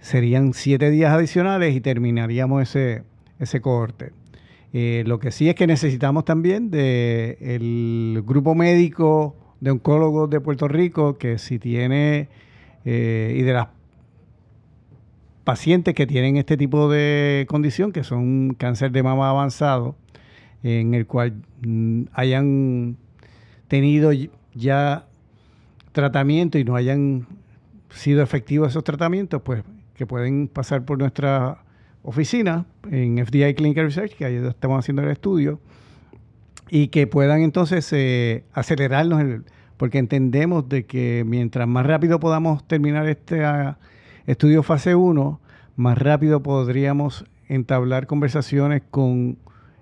[0.00, 3.04] Serían siete días adicionales y terminaríamos ese,
[3.38, 4.12] ese cohorte.
[4.74, 10.68] Eh, lo que sí es que necesitamos también del grupo médico de oncólogos de Puerto
[10.68, 12.28] Rico, que si tiene,
[12.84, 13.68] eh, y de las
[15.44, 19.96] pacientes que tienen este tipo de condición, que son cáncer de mama avanzado,
[20.62, 22.96] en el cual mm, hayan
[23.68, 24.12] tenido
[24.54, 25.06] ya
[25.92, 27.26] tratamiento y no hayan
[27.90, 29.62] sido efectivos esos tratamientos, pues
[29.94, 31.58] que pueden pasar por nuestra
[32.02, 35.60] oficina en FDI Clinical Research, que ahí estamos haciendo el estudio,
[36.70, 39.42] y que puedan entonces eh, acelerarnos,
[39.76, 43.76] porque entendemos de que mientras más rápido podamos terminar ah,
[44.26, 45.40] estudio fase 1,
[45.76, 49.38] más rápido podríamos entablar conversaciones con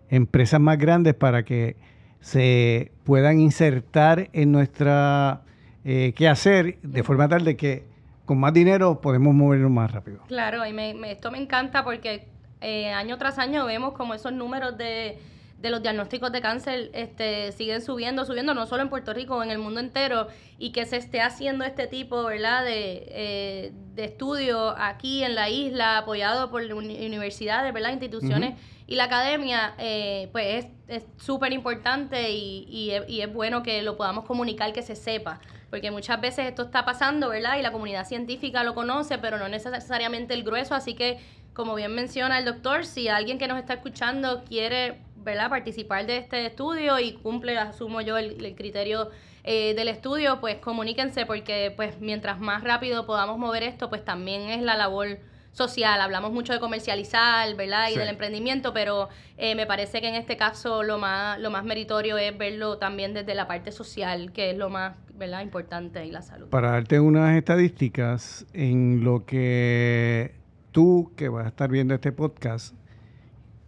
[0.09, 1.77] empresas más grandes para que
[2.21, 5.43] se puedan insertar en nuestra
[5.85, 7.85] eh, quehacer de forma tal de que
[8.27, 10.21] con más dinero podemos movernos más rápido.
[10.29, 12.27] Claro, y me, esto me encanta porque
[12.61, 15.19] eh, año tras año vemos como esos números de,
[15.61, 19.51] de los diagnósticos de cáncer este, siguen subiendo, subiendo, no solo en Puerto Rico, en
[19.51, 22.65] el mundo entero, y que se esté haciendo este tipo ¿verdad?
[22.65, 27.93] De, eh, de estudio aquí en la isla, apoyado por universidades, ¿verdad?
[27.93, 33.83] instituciones y la academia, eh, pues es súper importante y, y, y es bueno que
[33.83, 37.57] lo podamos comunicar, que se sepa porque muchas veces esto está pasando, ¿verdad?
[37.57, 41.21] Y la comunidad científica lo conoce, pero no necesariamente el grueso, así que
[41.55, 46.19] como bien menciona el doctor, si alguien que nos está escuchando quiere, ¿verdad?, participar de
[46.19, 49.11] este estudio y cumple, asumo yo, el, criterio
[49.45, 54.43] eh, del estudio, pues comuníquense porque pues mientras más rápido podamos mover esto, pues también
[54.43, 55.19] es la labor
[55.53, 56.01] social.
[56.01, 57.91] Hablamos mucho de comercializar, ¿verdad?
[57.91, 61.65] Y del emprendimiento, pero eh, me parece que en este caso lo más, lo más
[61.65, 65.43] meritorio es verlo también desde la parte social, que es lo más, ¿verdad?
[65.43, 66.49] Importante y la salud.
[66.49, 70.40] Para darte unas estadísticas, en lo que
[70.73, 72.75] tú que vas a estar viendo este podcast,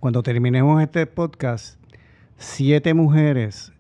[0.01, 1.79] cuando terminemos este podcast,
[2.37, 3.73] siete mujeres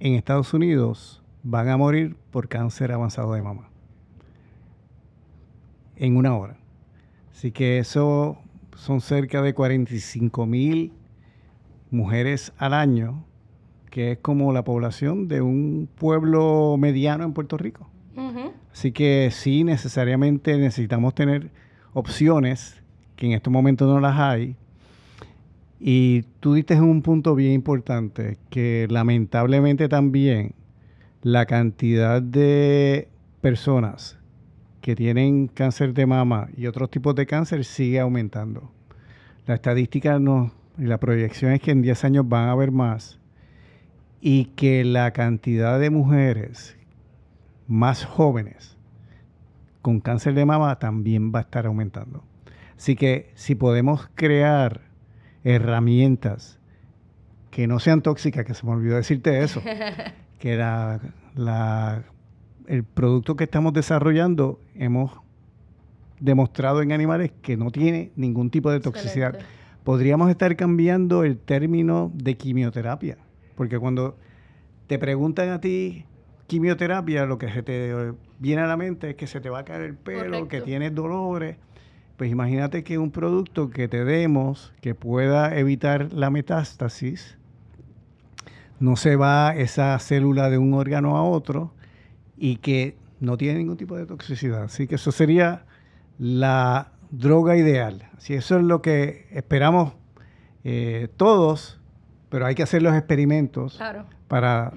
[0.00, 3.68] en Estados Unidos van a morir por cáncer avanzado de mama.
[5.96, 6.58] En una hora.
[7.32, 8.38] Así que eso
[8.76, 10.92] son cerca de 45 mil
[11.90, 13.24] mujeres al año,
[13.90, 17.88] que es como la población de un pueblo mediano en Puerto Rico.
[18.72, 21.50] Así que sí, necesariamente necesitamos tener
[21.92, 22.82] opciones,
[23.16, 24.56] que en estos momentos no las hay.
[25.80, 30.54] Y tú diste un punto bien importante, que lamentablemente también
[31.22, 33.08] la cantidad de
[33.40, 34.18] personas
[34.80, 38.72] que tienen cáncer de mama y otros tipos de cáncer sigue aumentando.
[39.46, 43.18] La estadística no, y la proyección es que en 10 años van a haber más
[44.20, 46.76] y que la cantidad de mujeres
[47.66, 48.71] más jóvenes
[49.82, 52.24] con cáncer de mama también va a estar aumentando.
[52.76, 54.80] Así que si podemos crear
[55.44, 56.58] herramientas
[57.50, 59.60] que no sean tóxicas, que se me olvidó decirte eso,
[60.38, 61.00] que la,
[61.34, 62.04] la
[62.66, 65.12] el producto que estamos desarrollando hemos
[66.20, 69.38] demostrado en animales que no tiene ningún tipo de toxicidad.
[69.84, 73.18] Podríamos estar cambiando el término de quimioterapia,
[73.56, 74.16] porque cuando
[74.86, 76.06] te preguntan a ti
[76.52, 79.64] quimioterapia, lo que se te viene a la mente es que se te va a
[79.64, 81.56] caer el pelo, que tienes dolores.
[82.18, 87.38] Pues imagínate que un producto que te demos que pueda evitar la metástasis,
[88.80, 91.72] no se va esa célula de un órgano a otro,
[92.36, 94.64] y que no tiene ningún tipo de toxicidad.
[94.64, 95.64] Así que eso sería
[96.18, 98.10] la droga ideal.
[98.18, 99.94] Así eso es lo que esperamos
[100.64, 101.80] eh, todos,
[102.28, 103.80] pero hay que hacer los experimentos
[104.28, 104.74] para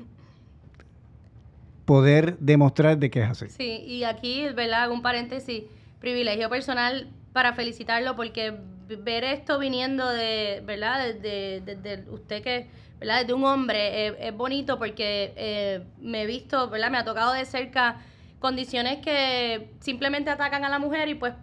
[1.86, 3.50] poder demostrar de qué es así.
[3.50, 4.84] Sí, y aquí, ¿verdad?
[4.84, 5.64] Hago un paréntesis,
[6.00, 11.14] privilegio personal para felicitarlo porque ver esto viniendo de, ¿verdad?
[11.16, 12.68] De, usted que
[13.00, 13.26] ¿verdad?
[13.26, 14.08] De un hombre.
[14.08, 16.92] Eh, es bonito porque eh, me he visto, ¿verdad?
[16.92, 17.98] Me ha tocado de cerca
[18.40, 21.34] condiciones que simplemente atacan a la mujer y pues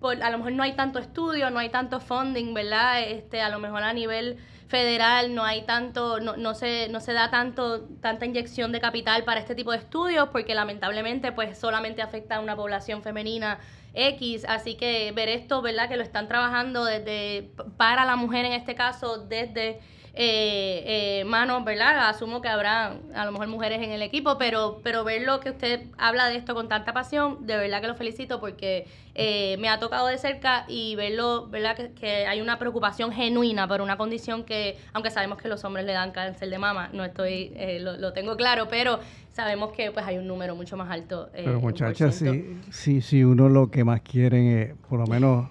[0.00, 3.02] por, a lo mejor no hay tanto estudio, no hay tanto funding, ¿verdad?
[3.02, 7.12] Este, a lo mejor a nivel federal no hay tanto, no, no, se, no se
[7.12, 12.02] da tanto, tanta inyección de capital para este tipo de estudios porque lamentablemente pues solamente
[12.02, 13.58] afecta a una población femenina
[13.92, 15.88] X, así que ver esto, ¿verdad?
[15.88, 19.80] Que lo están trabajando desde, para la mujer en este caso, desde
[20.14, 22.08] eh, eh, manos, ¿verdad?
[22.08, 25.50] Asumo que habrá a lo mejor mujeres en el equipo, pero, pero ver lo que
[25.50, 29.68] usted habla de esto con tanta pasión, de verdad que lo felicito porque eh, me
[29.68, 31.76] ha tocado de cerca y verlo, ¿verdad?
[31.94, 35.92] Que, hay una preocupación genuina por una condición que, aunque sabemos que los hombres le
[35.92, 38.98] dan cáncer de mama, no estoy, eh, lo, tengo claro, pero
[39.32, 41.30] sabemos que pues hay un número mucho más alto.
[41.32, 45.48] pero muchachas, sí, sí, sí, uno lo que más quieren, por lo menos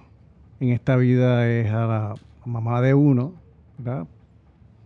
[0.60, 3.34] en esta vida, es a la mamá de uno,
[3.78, 4.06] ¿verdad?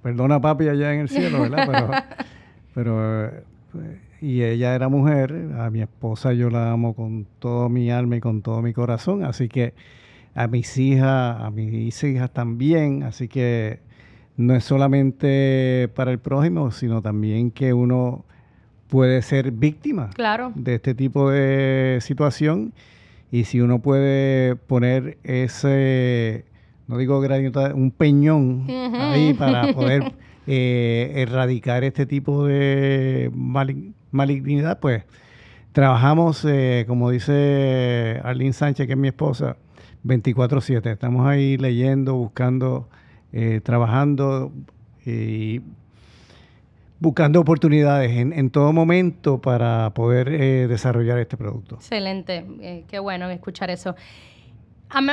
[0.04, 2.06] Perdona papi allá en el cielo, ¿verdad?
[2.76, 3.44] Pero, eh,
[4.22, 8.20] y ella era mujer, a mi esposa yo la amo con todo mi alma y
[8.20, 9.74] con todo mi corazón, así que
[10.36, 13.80] a mis hijas, a mis hijas también, así que
[14.38, 18.26] no es solamente para el prójimo, sino también que uno
[18.88, 20.10] puede ser víctima
[20.56, 22.74] de este tipo de situación
[23.32, 26.46] y si uno puede poner ese,
[26.88, 30.14] no digo granito, un peñón ahí para poder
[30.48, 33.32] eh, erradicar este tipo de
[34.12, 35.04] malignidad, pues
[35.72, 39.58] trabajamos, eh, como dice Arlene Sánchez, que es mi esposa,
[40.04, 40.92] 24/7.
[40.92, 42.90] Estamos ahí leyendo, buscando,
[43.32, 44.52] eh, trabajando
[45.06, 45.62] y
[47.04, 51.76] buscando oportunidades en, todo momento para poder eh, desarrollar este producto.
[51.76, 53.94] Excelente, eh, qué bueno escuchar eso.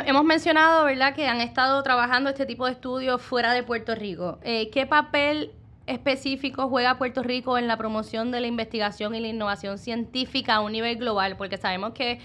[0.06, 4.38] Hemos mencionado, ¿verdad?, que han estado trabajando este tipo de estudios fuera de Puerto Rico.
[4.42, 5.52] ¿Qué papel
[5.87, 10.61] específico juega Puerto Rico en la promoción de la investigación y la innovación científica a
[10.61, 11.37] un nivel global?
[11.37, 12.20] Porque sabemos que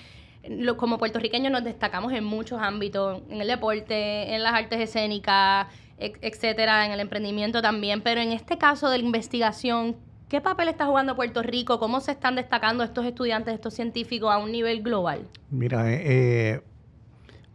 [0.77, 6.85] como puertorriqueños nos destacamos en muchos ámbitos, en el deporte, en las artes escénicas, etcétera,
[6.85, 9.95] en el emprendimiento también, pero en este caso de la investigación,
[10.29, 11.79] ¿qué papel está jugando Puerto Rico?
[11.79, 15.27] ¿Cómo se están destacando estos estudiantes, estos científicos a un nivel global?
[15.49, 16.61] Mira, eh, eh,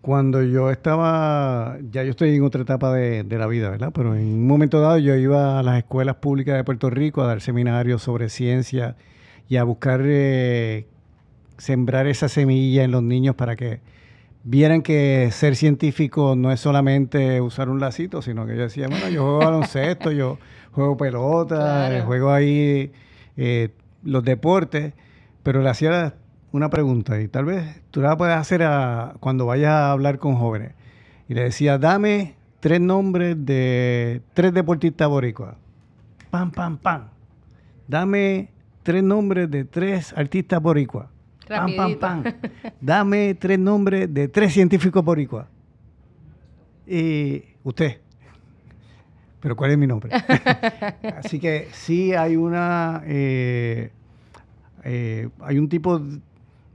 [0.01, 3.93] cuando yo estaba, ya yo estoy en otra etapa de, la vida, ¿verdad?
[3.95, 7.27] Pero en un momento dado yo iba a las escuelas públicas de Puerto Rico a
[7.27, 8.97] dar seminarios sobre ciencia
[9.49, 10.87] y a buscar eh,
[11.59, 13.81] sembrar esa semilla en los niños para que
[14.43, 19.09] vieran que ser científico no es solamente usar un lacito, sino que yo decía, bueno,
[19.11, 20.39] yo juego baloncesto, yo
[20.73, 22.91] juego pelota, juego ahí
[23.37, 23.69] eh,
[24.03, 24.95] los deportes,
[25.43, 26.15] pero le hacía
[26.53, 28.63] una pregunta y tal vez tú la puedes hacer
[29.21, 30.73] cuando vayas a hablar con jóvenes.
[31.29, 35.55] Y le decía, dame tres nombres de tres deportistas boricuas.
[36.31, 37.09] Pam, pam, pam.
[37.87, 38.51] Dame
[38.83, 41.09] tres nombres de tres artistas boricuas
[41.51, 42.25] Pam, pam, pam.
[42.81, 45.47] Dame tres nombres de tres científicos boricuas.
[46.87, 47.99] Y usted.
[49.41, 50.13] Pero ¿cuál es mi nombre?
[51.19, 53.03] Así que sí hay una...
[53.05, 53.91] Eh,
[54.85, 56.01] eh, hay un tipo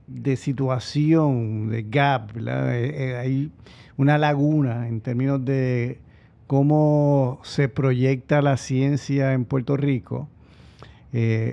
[0.08, 3.52] de situación, de gap, eh, hay
[3.98, 6.00] una laguna en términos de
[6.48, 10.30] cómo se proyecta la ciencia en Puerto Rico.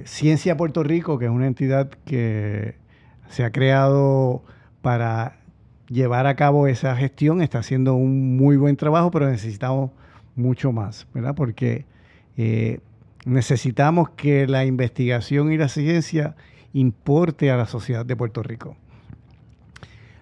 [0.04, 2.74] Ciencia Puerto Rico, que es una entidad que
[3.28, 4.42] se ha creado
[4.82, 5.38] para
[5.88, 9.90] llevar a cabo esa gestión, está haciendo un muy buen trabajo, pero necesitamos
[10.36, 11.34] mucho más, ¿verdad?
[11.34, 11.84] Porque
[12.36, 12.80] eh,
[13.26, 16.34] necesitamos que la investigación y la ciencia
[16.72, 18.76] importe a la sociedad de Puerto Rico.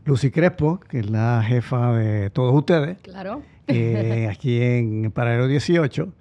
[0.05, 3.43] Lucy Crespo, que es la jefa de todos ustedes, claro.
[3.69, 6.13] Eh, aquí en Paralelo 18,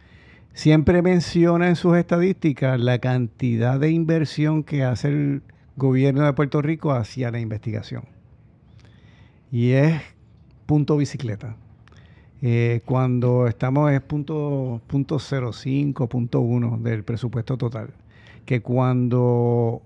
[0.53, 5.41] siempre menciona en sus estadísticas la cantidad de inversión que hace el
[5.75, 8.03] gobierno de Puerto Rico hacia la investigación.
[9.51, 10.01] Y es
[10.65, 11.55] punto bicicleta.
[12.41, 17.89] Eh, cuando estamos es punto, punto 05, punto 1 del presupuesto total.
[18.45, 19.81] Que cuando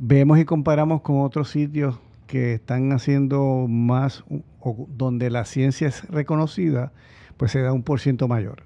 [0.00, 4.24] vemos y comparamos con otros sitios que están haciendo más
[4.60, 6.92] o donde la ciencia es reconocida,
[7.36, 8.64] pues se da un por ciento mayor.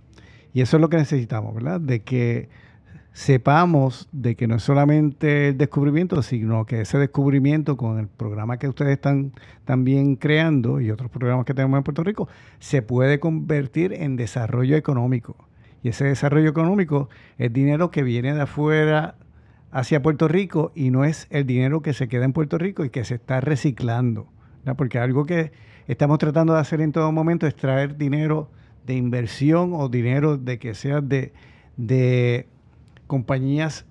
[0.53, 1.81] Y eso es lo que necesitamos, ¿verdad?
[1.81, 2.49] De que
[3.12, 8.59] sepamos de que no es solamente el descubrimiento, sino que ese descubrimiento con el programa
[8.59, 9.33] que ustedes están
[9.64, 12.29] también creando y otros programas que tenemos en Puerto Rico,
[12.61, 15.37] se puede convertir en desarrollo económico.
[15.83, 19.16] Y ese desarrollo económico es dinero que viene de afuera
[19.74, 22.90] hacia Puerto Rico y no es el dinero que se queda en Puerto Rico y
[22.90, 24.28] que se está reciclando.
[24.76, 25.50] Porque algo que
[25.88, 28.48] estamos tratando de hacer en todo momento es traer dinero
[28.87, 31.32] de inversión o dinero de que sea de,
[31.76, 32.46] de
[33.08, 33.84] compañías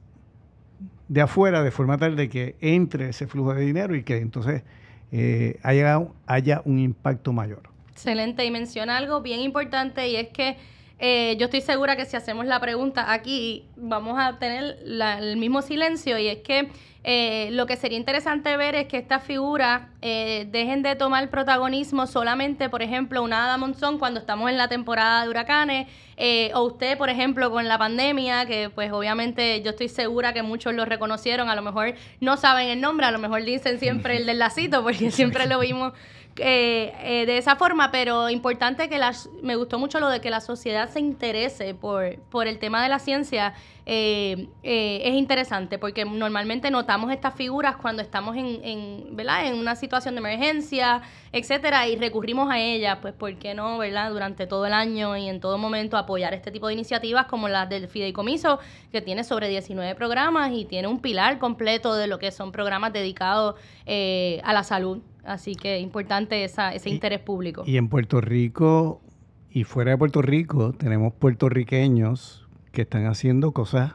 [1.09, 4.63] de afuera de forma tal de que entre ese flujo de dinero y que entonces
[5.11, 7.63] eh, haya, haya un impacto mayor.
[7.91, 10.57] Excelente, y menciona algo bien importante y es que
[11.05, 15.61] eh, yo estoy segura que si hacemos la pregunta aquí vamos a tener el mismo
[15.61, 16.17] silencio.
[16.17, 16.69] Y es que
[17.03, 22.07] eh, lo que sería interesante ver es que estas figuras eh, dejen de tomar protagonismo
[22.07, 26.63] solamente, por ejemplo, una Ada Monzón cuando estamos en la temporada de huracanes, eh, o
[26.63, 30.83] usted, por ejemplo, con la pandemia, que pues obviamente yo estoy segura que muchos lo
[30.83, 34.39] reconocieron, a lo mejor no saben el nombre, a lo mejor dicen siempre el del
[34.39, 35.93] lacito, porque siempre lo vimos
[36.35, 40.41] eh, de esa forma, pero importante que las, me gustó mucho lo de que la
[40.41, 43.53] sociedad se interese por, por el tema de la ciencia.
[43.85, 49.45] Eh, eh, es interesante porque normalmente notamos estas figuras cuando estamos en, en, ¿verdad?
[49.47, 54.11] en una situación de emergencia, etcétera, y recurrimos a ellas, pues, ¿por qué no, verdad?
[54.11, 57.69] Durante todo el año y en todo momento apoyar este tipo de iniciativas como las
[57.69, 58.59] del Fideicomiso,
[58.91, 62.93] que tiene sobre 19 programas y tiene un pilar completo de lo que son programas
[62.93, 67.63] dedicados a la salud Así que importante esa, ese interés público.
[67.65, 69.01] Y en Puerto Rico
[69.49, 73.93] y fuera de Puerto Rico tenemos puertorriqueños que están haciendo cosas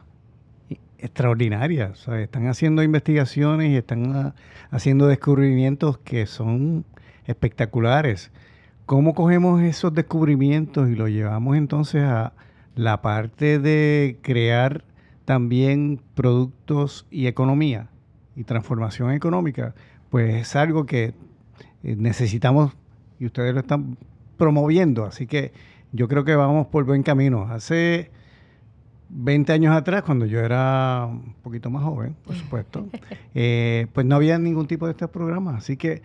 [1.01, 4.35] extraordinarias, están haciendo investigaciones y están ah,
[4.71, 6.85] haciendo descubrimientos que son
[7.25, 8.31] espectaculares.
[8.85, 12.33] ¿Cómo cogemos esos descubrimientos y los llevamos entonces a
[12.75, 14.83] la parte de crear
[15.25, 17.89] también productos y economía
[18.35, 19.75] y transformación económica?
[20.09, 21.13] Pues es algo que
[21.83, 22.73] eh, necesitamos
[23.19, 23.97] y ustedes lo están
[24.37, 25.51] promoviendo, así que
[25.91, 27.47] yo creo que vamos por buen camino.
[27.49, 28.11] Hace
[29.09, 32.87] 20 años atrás, cuando yo era un poquito más joven, por supuesto,
[33.35, 35.55] eh, pues no había ningún tipo de estos programas.
[35.55, 36.01] Así que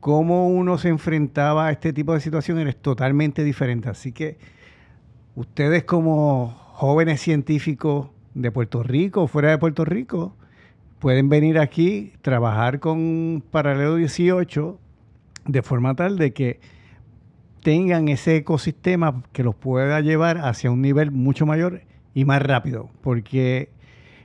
[0.00, 3.88] cómo uno se enfrentaba a este tipo de situaciones es totalmente diferente.
[3.88, 4.38] Así que
[5.34, 10.34] ustedes como jóvenes científicos de Puerto Rico fuera de Puerto Rico,
[10.98, 14.78] pueden venir aquí, trabajar con Paralelo 18
[15.46, 16.60] de forma tal de que
[17.62, 21.82] tengan ese ecosistema que los pueda llevar hacia un nivel mucho mayor
[22.14, 23.70] y más rápido, porque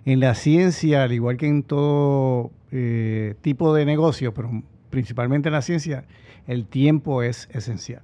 [0.05, 5.53] en la ciencia, al igual que en todo eh, tipo de negocio, pero principalmente en
[5.53, 6.05] la ciencia,
[6.47, 8.03] el tiempo es esencial.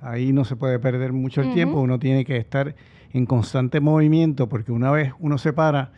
[0.00, 2.74] Ahí no se puede perder mucho el tiempo, uno tiene que estar
[3.12, 5.92] en constante movimiento, porque una vez uno se para,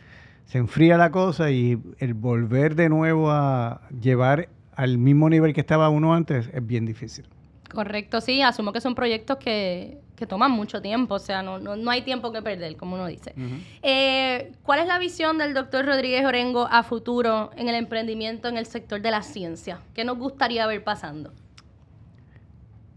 [0.45, 5.61] se enfría la cosa y el volver de nuevo a llevar al mismo nivel que
[5.61, 7.25] estaba uno antes es bien difícil.
[7.73, 12.01] Correcto, sí, asumo que son proyectos que, toman mucho tiempo, o sea, no, no, hay
[12.01, 13.35] tiempo que perder, como uno dice.
[13.83, 18.57] Eh, ¿Cuál es la visión del doctor Rodríguez Orengo a futuro en el emprendimiento en
[18.57, 19.79] el sector de la ciencia?
[19.93, 21.33] ¿Qué nos gustaría ver pasando?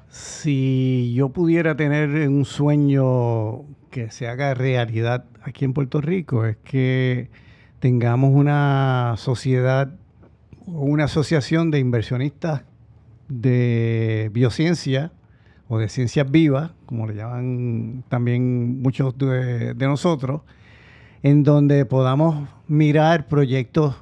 [0.09, 6.57] Si yo pudiera tener un sueño que se haga realidad aquí en Puerto Rico, es
[6.57, 7.29] que
[7.81, 9.93] tengamos una sociedad
[10.67, 12.63] o una asociación de inversionistas
[13.29, 15.13] de biociencia
[15.73, 20.41] o de ciencias vivas, como le llaman también muchos de, nosotros,
[21.23, 23.95] en donde podamos mirar proyectos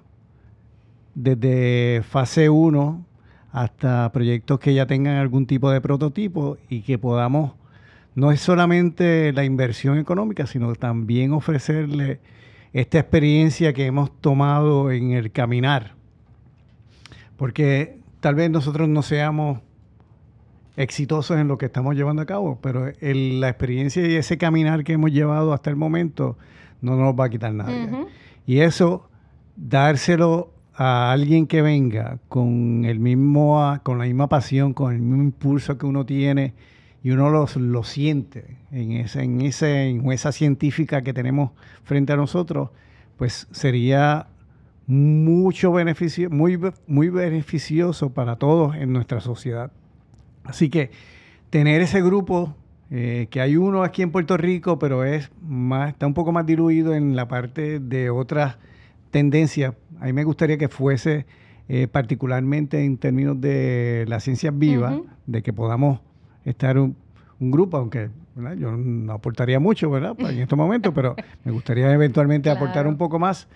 [1.14, 3.04] desde fase 1
[3.52, 7.52] hasta proyectos que ya tengan algún tipo de prototipo y que podamos,
[8.14, 12.20] no es solamente la inversión económica, sino también ofrecerle
[12.72, 15.96] esta experiencia que hemos tomado en el caminar.
[17.36, 19.60] Porque tal vez nosotros no seamos
[20.79, 24.93] exitosos en lo que estamos llevando a cabo, pero la experiencia y ese caminar que
[24.93, 26.39] hemos llevado hasta el momento
[26.81, 27.91] no nos va a quitar nadie.
[28.47, 29.09] Y eso,
[29.57, 35.24] dárselo a alguien que venga con el mismo, con la misma pasión, con el mismo
[35.24, 36.55] impulso que uno tiene
[37.03, 41.51] y uno lo, lo siente en, ese, en, ese, en esa científica que tenemos
[41.83, 42.70] frente a nosotros,
[43.16, 44.29] pues sería
[44.87, 49.72] mucho beneficio, muy, muy beneficioso para todos en nuestra sociedad.
[50.49, 50.90] Así que
[51.51, 52.57] tener ese grupo,
[52.90, 56.46] eh, que hay uno aquí en Puerto Rico, pero es más, está un poco más
[56.46, 58.57] diluido en la parte de otras
[59.11, 59.74] tendencias.
[60.01, 61.26] A mí me gustaría que fuese
[61.68, 66.01] eh, particularmente en términos de la ciencia viva, de que podamos
[66.46, 66.96] estar un,
[67.40, 68.09] grupo, aunque
[68.57, 70.16] yo no aportaría mucho, ¿verdad?
[70.18, 73.49] En estos momentos, pero me gustaría eventualmente aportar un poco más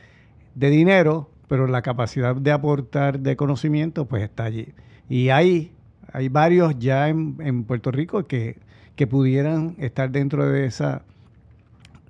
[0.55, 4.69] de dinero, pero la capacidad de aportar de conocimiento pues está allí.
[5.09, 5.73] Y hay,
[6.13, 8.57] hay varios ya en, Puerto Rico que,
[8.97, 11.03] que, pudieran estar dentro de esa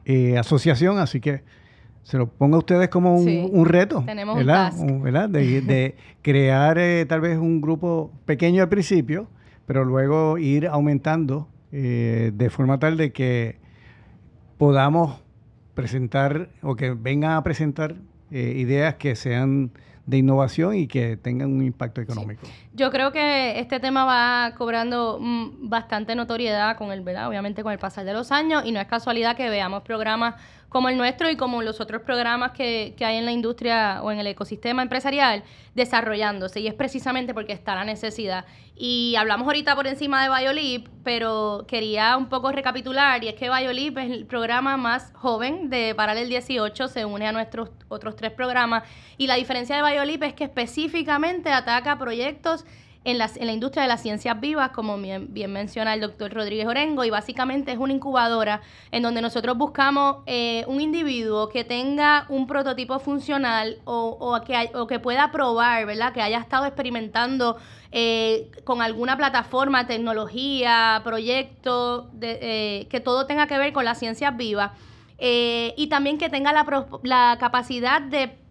[0.05, 1.43] eh, asociación, así que
[2.03, 4.03] se lo pongo a ustedes como un, reto.
[4.05, 4.73] Tenemos ¿verdad?
[5.03, 5.29] ¿verdad?
[5.29, 9.29] De, crear eh, tal vez un grupo pequeño al principio,
[9.67, 13.57] pero luego ir aumentando eh, de forma tal de que
[14.59, 15.21] podamos
[15.75, 17.95] presentar o que vengan a presentar
[18.31, 19.71] eh, ideas que sean
[20.07, 22.47] de innovación y que tengan un impacto económico.
[22.75, 27.29] Yo creo que este tema va cobrando mm, bastante notoriedad con el, ¿verdad?
[27.29, 30.35] Obviamente con el pasar de los años y no es casualidad que veamos programas
[30.73, 34.11] como el nuestro y como los otros programas que, que hay en la industria o
[34.11, 35.45] en el ecosistema empresarial
[35.75, 36.61] desarrollándose.
[36.61, 38.47] Y es precisamente porque está la necesidad.
[38.75, 43.51] Y hablamos ahorita por encima de Biolip, pero quería un poco recapitular, y es que
[43.51, 48.33] Biolip es el programa más joven de Paralel 18, se une a nuestros otros tres
[48.33, 48.85] programas,
[49.19, 52.65] y la diferencia de Biolip es que específicamente ataca proyectos
[53.05, 56.67] en la, en la industria de las ciencias vivas, como bien, menciona el doctor Rodríguez
[56.67, 58.61] Orengo, y básicamente es una incubadora
[58.93, 64.71] en donde nosotros buscamos eh, un individuo que tenga un prototipo funcional o, o, que,
[64.75, 66.13] o que pueda probar, ¿verdad?
[66.13, 67.57] Que haya estado experimentando
[67.91, 73.99] eh, con alguna plataforma, tecnología, proyecto, de, eh, que todo tenga que ver con las
[73.99, 74.71] ciencias vivas.
[75.19, 76.65] y también que tenga la,
[77.03, 78.42] la capacidad de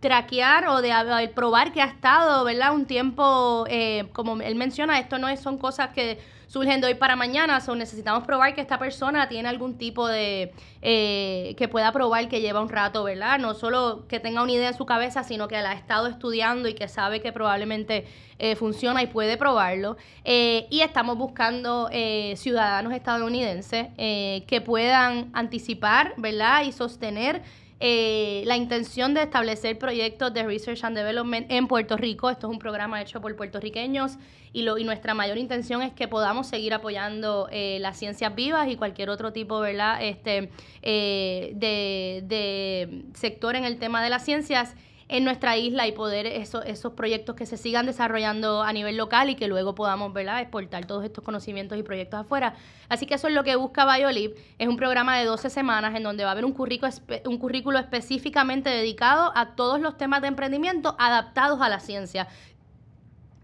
[0.00, 0.92] traquear o de,
[1.34, 2.74] probar que ha estado, ¿verdad?
[2.74, 6.18] Un tiempo, eh, como él menciona, esto no es, son cosas que
[6.50, 10.52] surgen de hoy para mañana, so necesitamos probar que esta persona tiene algún tipo de,
[10.82, 13.38] eh, que pueda probar que lleva un rato, ¿verdad?
[13.38, 16.68] No solo que tenga una idea en su cabeza, sino que la ha estado estudiando
[16.68, 18.04] y que sabe que probablemente
[18.40, 19.96] eh, funciona y puede probarlo.
[20.24, 21.88] Eh, y estamos buscando
[22.34, 26.64] ciudadanos estadounidenses que puedan anticipar, ¿verdad?
[26.64, 27.42] Y sostener
[27.82, 32.28] eh, la intención de establecer proyectos de Research and Development en Puerto Rico.
[32.28, 34.18] Esto es un programa hecho por puertorriqueños
[34.52, 38.68] y, lo, y nuestra mayor intención es que podamos seguir apoyando eh, las ciencias vivas
[38.68, 40.02] y cualquier otro tipo ¿verdad?
[40.02, 40.50] Este,
[40.82, 44.76] eh, de, de sector en el tema de las ciencias
[45.12, 49.28] en nuestra isla y poder eso, esos proyectos que se sigan desarrollando a nivel local
[49.28, 50.40] y que luego podamos ¿verdad?
[50.40, 52.54] exportar todos estos conocimientos y proyectos afuera.
[52.88, 54.36] Así que eso es lo que busca BioLib.
[54.58, 56.92] Es un programa de 12 semanas en donde va a haber un currículo,
[57.26, 62.28] un currículo específicamente dedicado a todos los temas de emprendimiento adaptados a la ciencia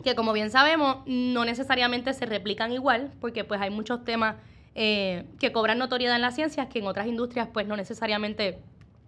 [0.04, 4.36] que como bien sabemos no necesariamente se replican igual porque pues hay muchos temas
[4.76, 8.60] eh, que cobran notoriedad en las ciencias que en otras industrias pues no necesariamente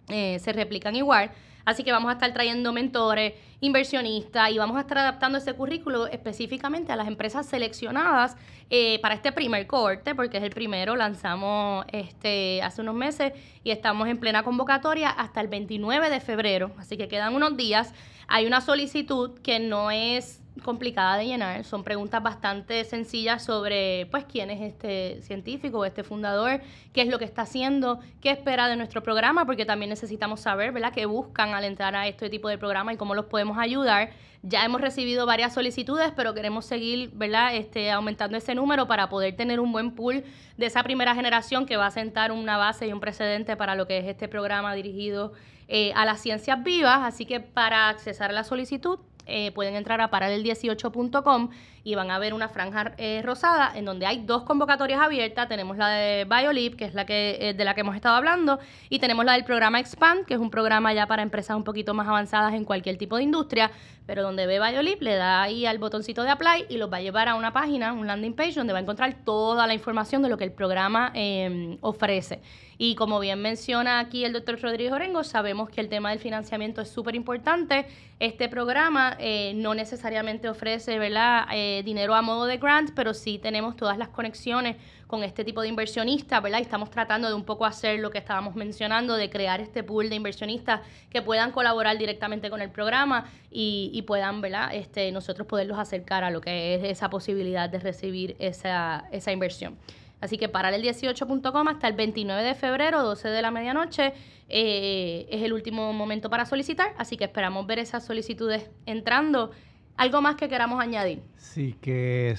[0.09, 1.31] eh, se replican igual.
[1.69, 6.07] Así que vamos a estar trayendo mentores, inversionistas y vamos a estar adaptando ese currículo
[6.07, 8.35] específicamente a las empresas seleccionadas
[8.71, 13.69] eh, para este primer corte, porque es el primero, lanzamos este hace unos meses y
[13.69, 17.93] estamos en plena convocatoria hasta el 29 de febrero, así que quedan unos días.
[18.27, 24.25] Hay una solicitud que no es complicada de llenar, son preguntas bastante sencillas sobre pues
[24.25, 26.61] quién es este científico, este fundador,
[26.93, 30.71] qué es lo que está haciendo, qué espera de nuestro programa, porque también necesitamos saber,
[30.71, 34.11] ¿verdad?, qué buscan al entrar a este tipo de programa y cómo los podemos ayudar.
[34.41, 39.35] Ya hemos recibido varias solicitudes, pero queremos seguir, ¿verdad?, este, aumentando ese número para poder
[39.35, 40.23] tener un buen pool
[40.57, 43.87] de esa primera generación que va a sentar una base y un precedente para lo
[43.87, 45.33] que es este programa dirigido
[45.67, 46.99] eh, a las ciencias vivas.
[47.03, 48.99] Así que para accesar a la solicitud,
[49.29, 51.49] eh, pueden entrar a paralel18.com
[51.83, 55.47] y van a ver una franja eh, rosada en donde hay dos convocatorias abiertas.
[55.47, 58.59] Tenemos la de BioLib, que es la que eh, de la que hemos estado hablando,
[58.89, 61.93] y tenemos la del programa Expand, que es un programa ya para empresas un poquito
[61.93, 63.71] más avanzadas en cualquier tipo de industria,
[64.09, 67.01] pero donde ve BioLib le da ahí al botoncito de apply y los va a
[67.01, 70.29] llevar a una página, un landing page, donde va a encontrar toda la información de
[70.29, 72.41] lo que el programa em, ofrece.
[72.79, 76.81] Y como bien menciona aquí el doctor Rodríguez Orengo, sabemos que el tema del financiamiento
[76.81, 77.85] es súper importante.
[78.19, 81.45] Este programa eh, no necesariamente ofrece ¿verdad?
[81.53, 84.77] Eh, dinero a modo de grant, pero sí tenemos todas las conexiones
[85.09, 86.59] con este tipo de inversionistas, ¿verdad?
[86.59, 90.07] Y estamos tratando de un poco hacer lo que estábamos mencionando, de crear este pool
[90.07, 94.69] de inversionistas que puedan colaborar directamente con el programa y, puedan, ¿verdad?
[94.71, 99.79] Este, nosotros poderlos acercar a lo que es esa posibilidad de recibir esa, esa inversión.
[100.21, 104.13] Así que para el 18.com hasta el 29 de febrero, 12 de la medianoche,
[104.47, 106.93] eh, es el último momento para solicitar.
[106.99, 109.49] Así que esperamos ver esas solicitudes entrando.
[109.97, 111.23] ¿Algo más que queramos añadir?
[111.35, 112.29] Sí, que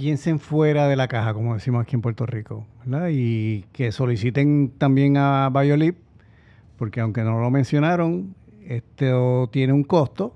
[0.00, 3.10] piensen fuera de la caja, como decimos aquí en Puerto Rico, ¿verdad?
[3.12, 5.98] Y que soliciten también a BioLip,
[6.78, 8.34] porque aunque no lo mencionaron,
[8.66, 10.34] esto tiene un costo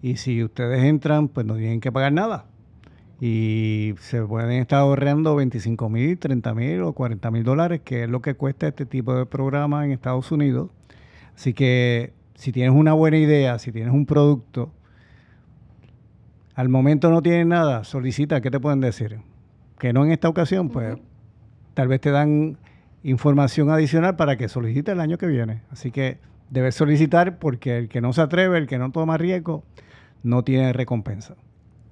[0.00, 2.46] y si ustedes entran, pues no tienen que pagar nada
[3.20, 8.08] y se pueden estar ahorrando 25 mil, 30 mil o 40 mil dólares, que es
[8.08, 10.70] lo que cuesta este tipo de programa en Estados Unidos.
[11.34, 14.72] Así que si tienes una buena idea, si tienes un producto,
[16.56, 19.20] al momento no tienes nada, solicita, ¿qué te pueden decir?
[19.78, 20.96] Que no en esta ocasión, pues
[21.74, 22.56] tal vez te dan
[23.02, 25.60] información adicional para que solicites el año que viene.
[25.70, 29.64] Así que debes solicitar porque el que no se atreve, el que no toma riesgo,
[30.22, 31.36] no tiene recompensa.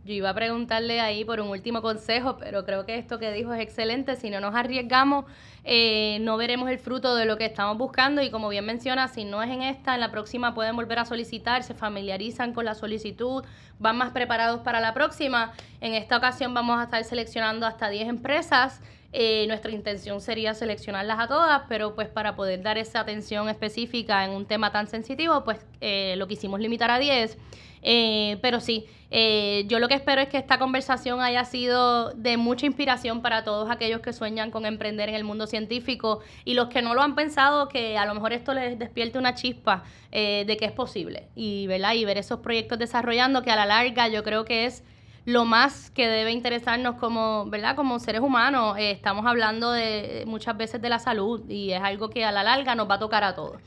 [0.04, 3.54] Yo iba a preguntarle ahí por un último consejo, pero creo que esto que dijo
[3.54, 4.16] es excelente.
[4.16, 5.24] Si no nos arriesgamos,
[5.64, 9.24] eh, no veremos el fruto de lo que estamos buscando y como bien menciona, si
[9.24, 12.74] no es en esta, en la próxima pueden volver a solicitar, se familiarizan con la
[12.74, 13.44] solicitud,
[13.78, 15.52] van más preparados para la próxima.
[15.80, 18.82] En esta ocasión vamos a estar seleccionando hasta 10 empresas.
[19.16, 24.24] Eh, nuestra intención sería seleccionarlas a todas, pero pues para poder dar esa atención específica
[24.24, 27.38] en un tema tan sensitivo, pues eh, lo quisimos limitar a 10.
[27.86, 32.38] Eh, pero sí, eh, yo lo que espero es que esta conversación haya sido de
[32.38, 36.68] mucha inspiración para todos aquellos que sueñan con emprender en el mundo científico y los
[36.68, 40.44] que no lo han pensado, que a lo mejor esto les despierte una chispa eh,
[40.46, 41.92] de que es posible y, ¿verdad?
[41.92, 44.82] y ver esos proyectos desarrollando que a la larga yo creo que es
[45.24, 47.76] lo más que debe interesarnos como, ¿verdad?
[47.76, 48.76] Como seres humanos.
[48.78, 52.74] estamos hablando de muchas veces de la salud y es algo que a la larga
[52.74, 53.60] nos va a tocar a todos.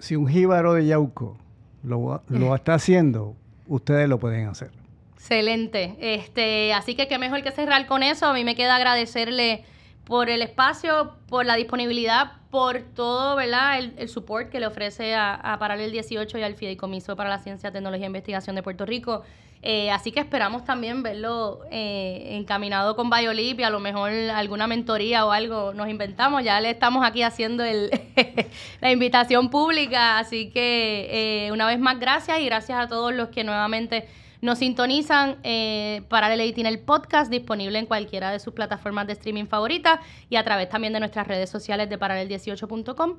[0.00, 1.38] si, un jíbaro de Yauco
[1.82, 3.36] lo, lo está haciendo,
[3.66, 4.70] ustedes lo pueden hacer.
[5.14, 5.96] Excelente.
[6.00, 8.26] Este, así que qué mejor que cerrar con eso.
[8.26, 9.64] A mí me queda agradecerle
[10.04, 13.78] por el espacio, por la disponibilidad, por todo, ¿verdad?
[13.78, 17.38] El, el support que le ofrece a, a Paralel 18 y al Fideicomiso para la
[17.38, 19.22] Ciencia, Tecnología e Investigación de Puerto Rico.
[19.60, 24.68] Eh, así que esperamos también verlo eh, encaminado con Biolip y a lo mejor alguna
[24.68, 26.44] mentoría o algo nos inventamos.
[26.44, 27.90] Ya le estamos aquí haciendo el
[28.80, 30.18] la invitación pública.
[30.18, 34.08] Así que eh, una vez más, gracias y gracias a todos los que nuevamente
[34.40, 39.14] nos sintonizan eh, para el en el podcast, disponible en cualquiera de sus plataformas de
[39.14, 39.98] streaming favoritas
[40.30, 43.16] y a través también de nuestras redes sociales de paralel18.com.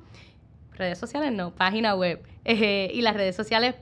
[0.72, 2.22] Redes sociales no, página web.
[2.46, 3.74] y las redes sociales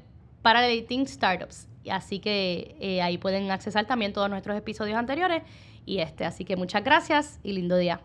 [0.42, 1.67] para Startups.
[1.90, 5.42] Así que eh, ahí pueden accesar también todos nuestros episodios anteriores
[5.86, 6.24] y este.
[6.24, 8.00] Así que muchas gracias y lindo día.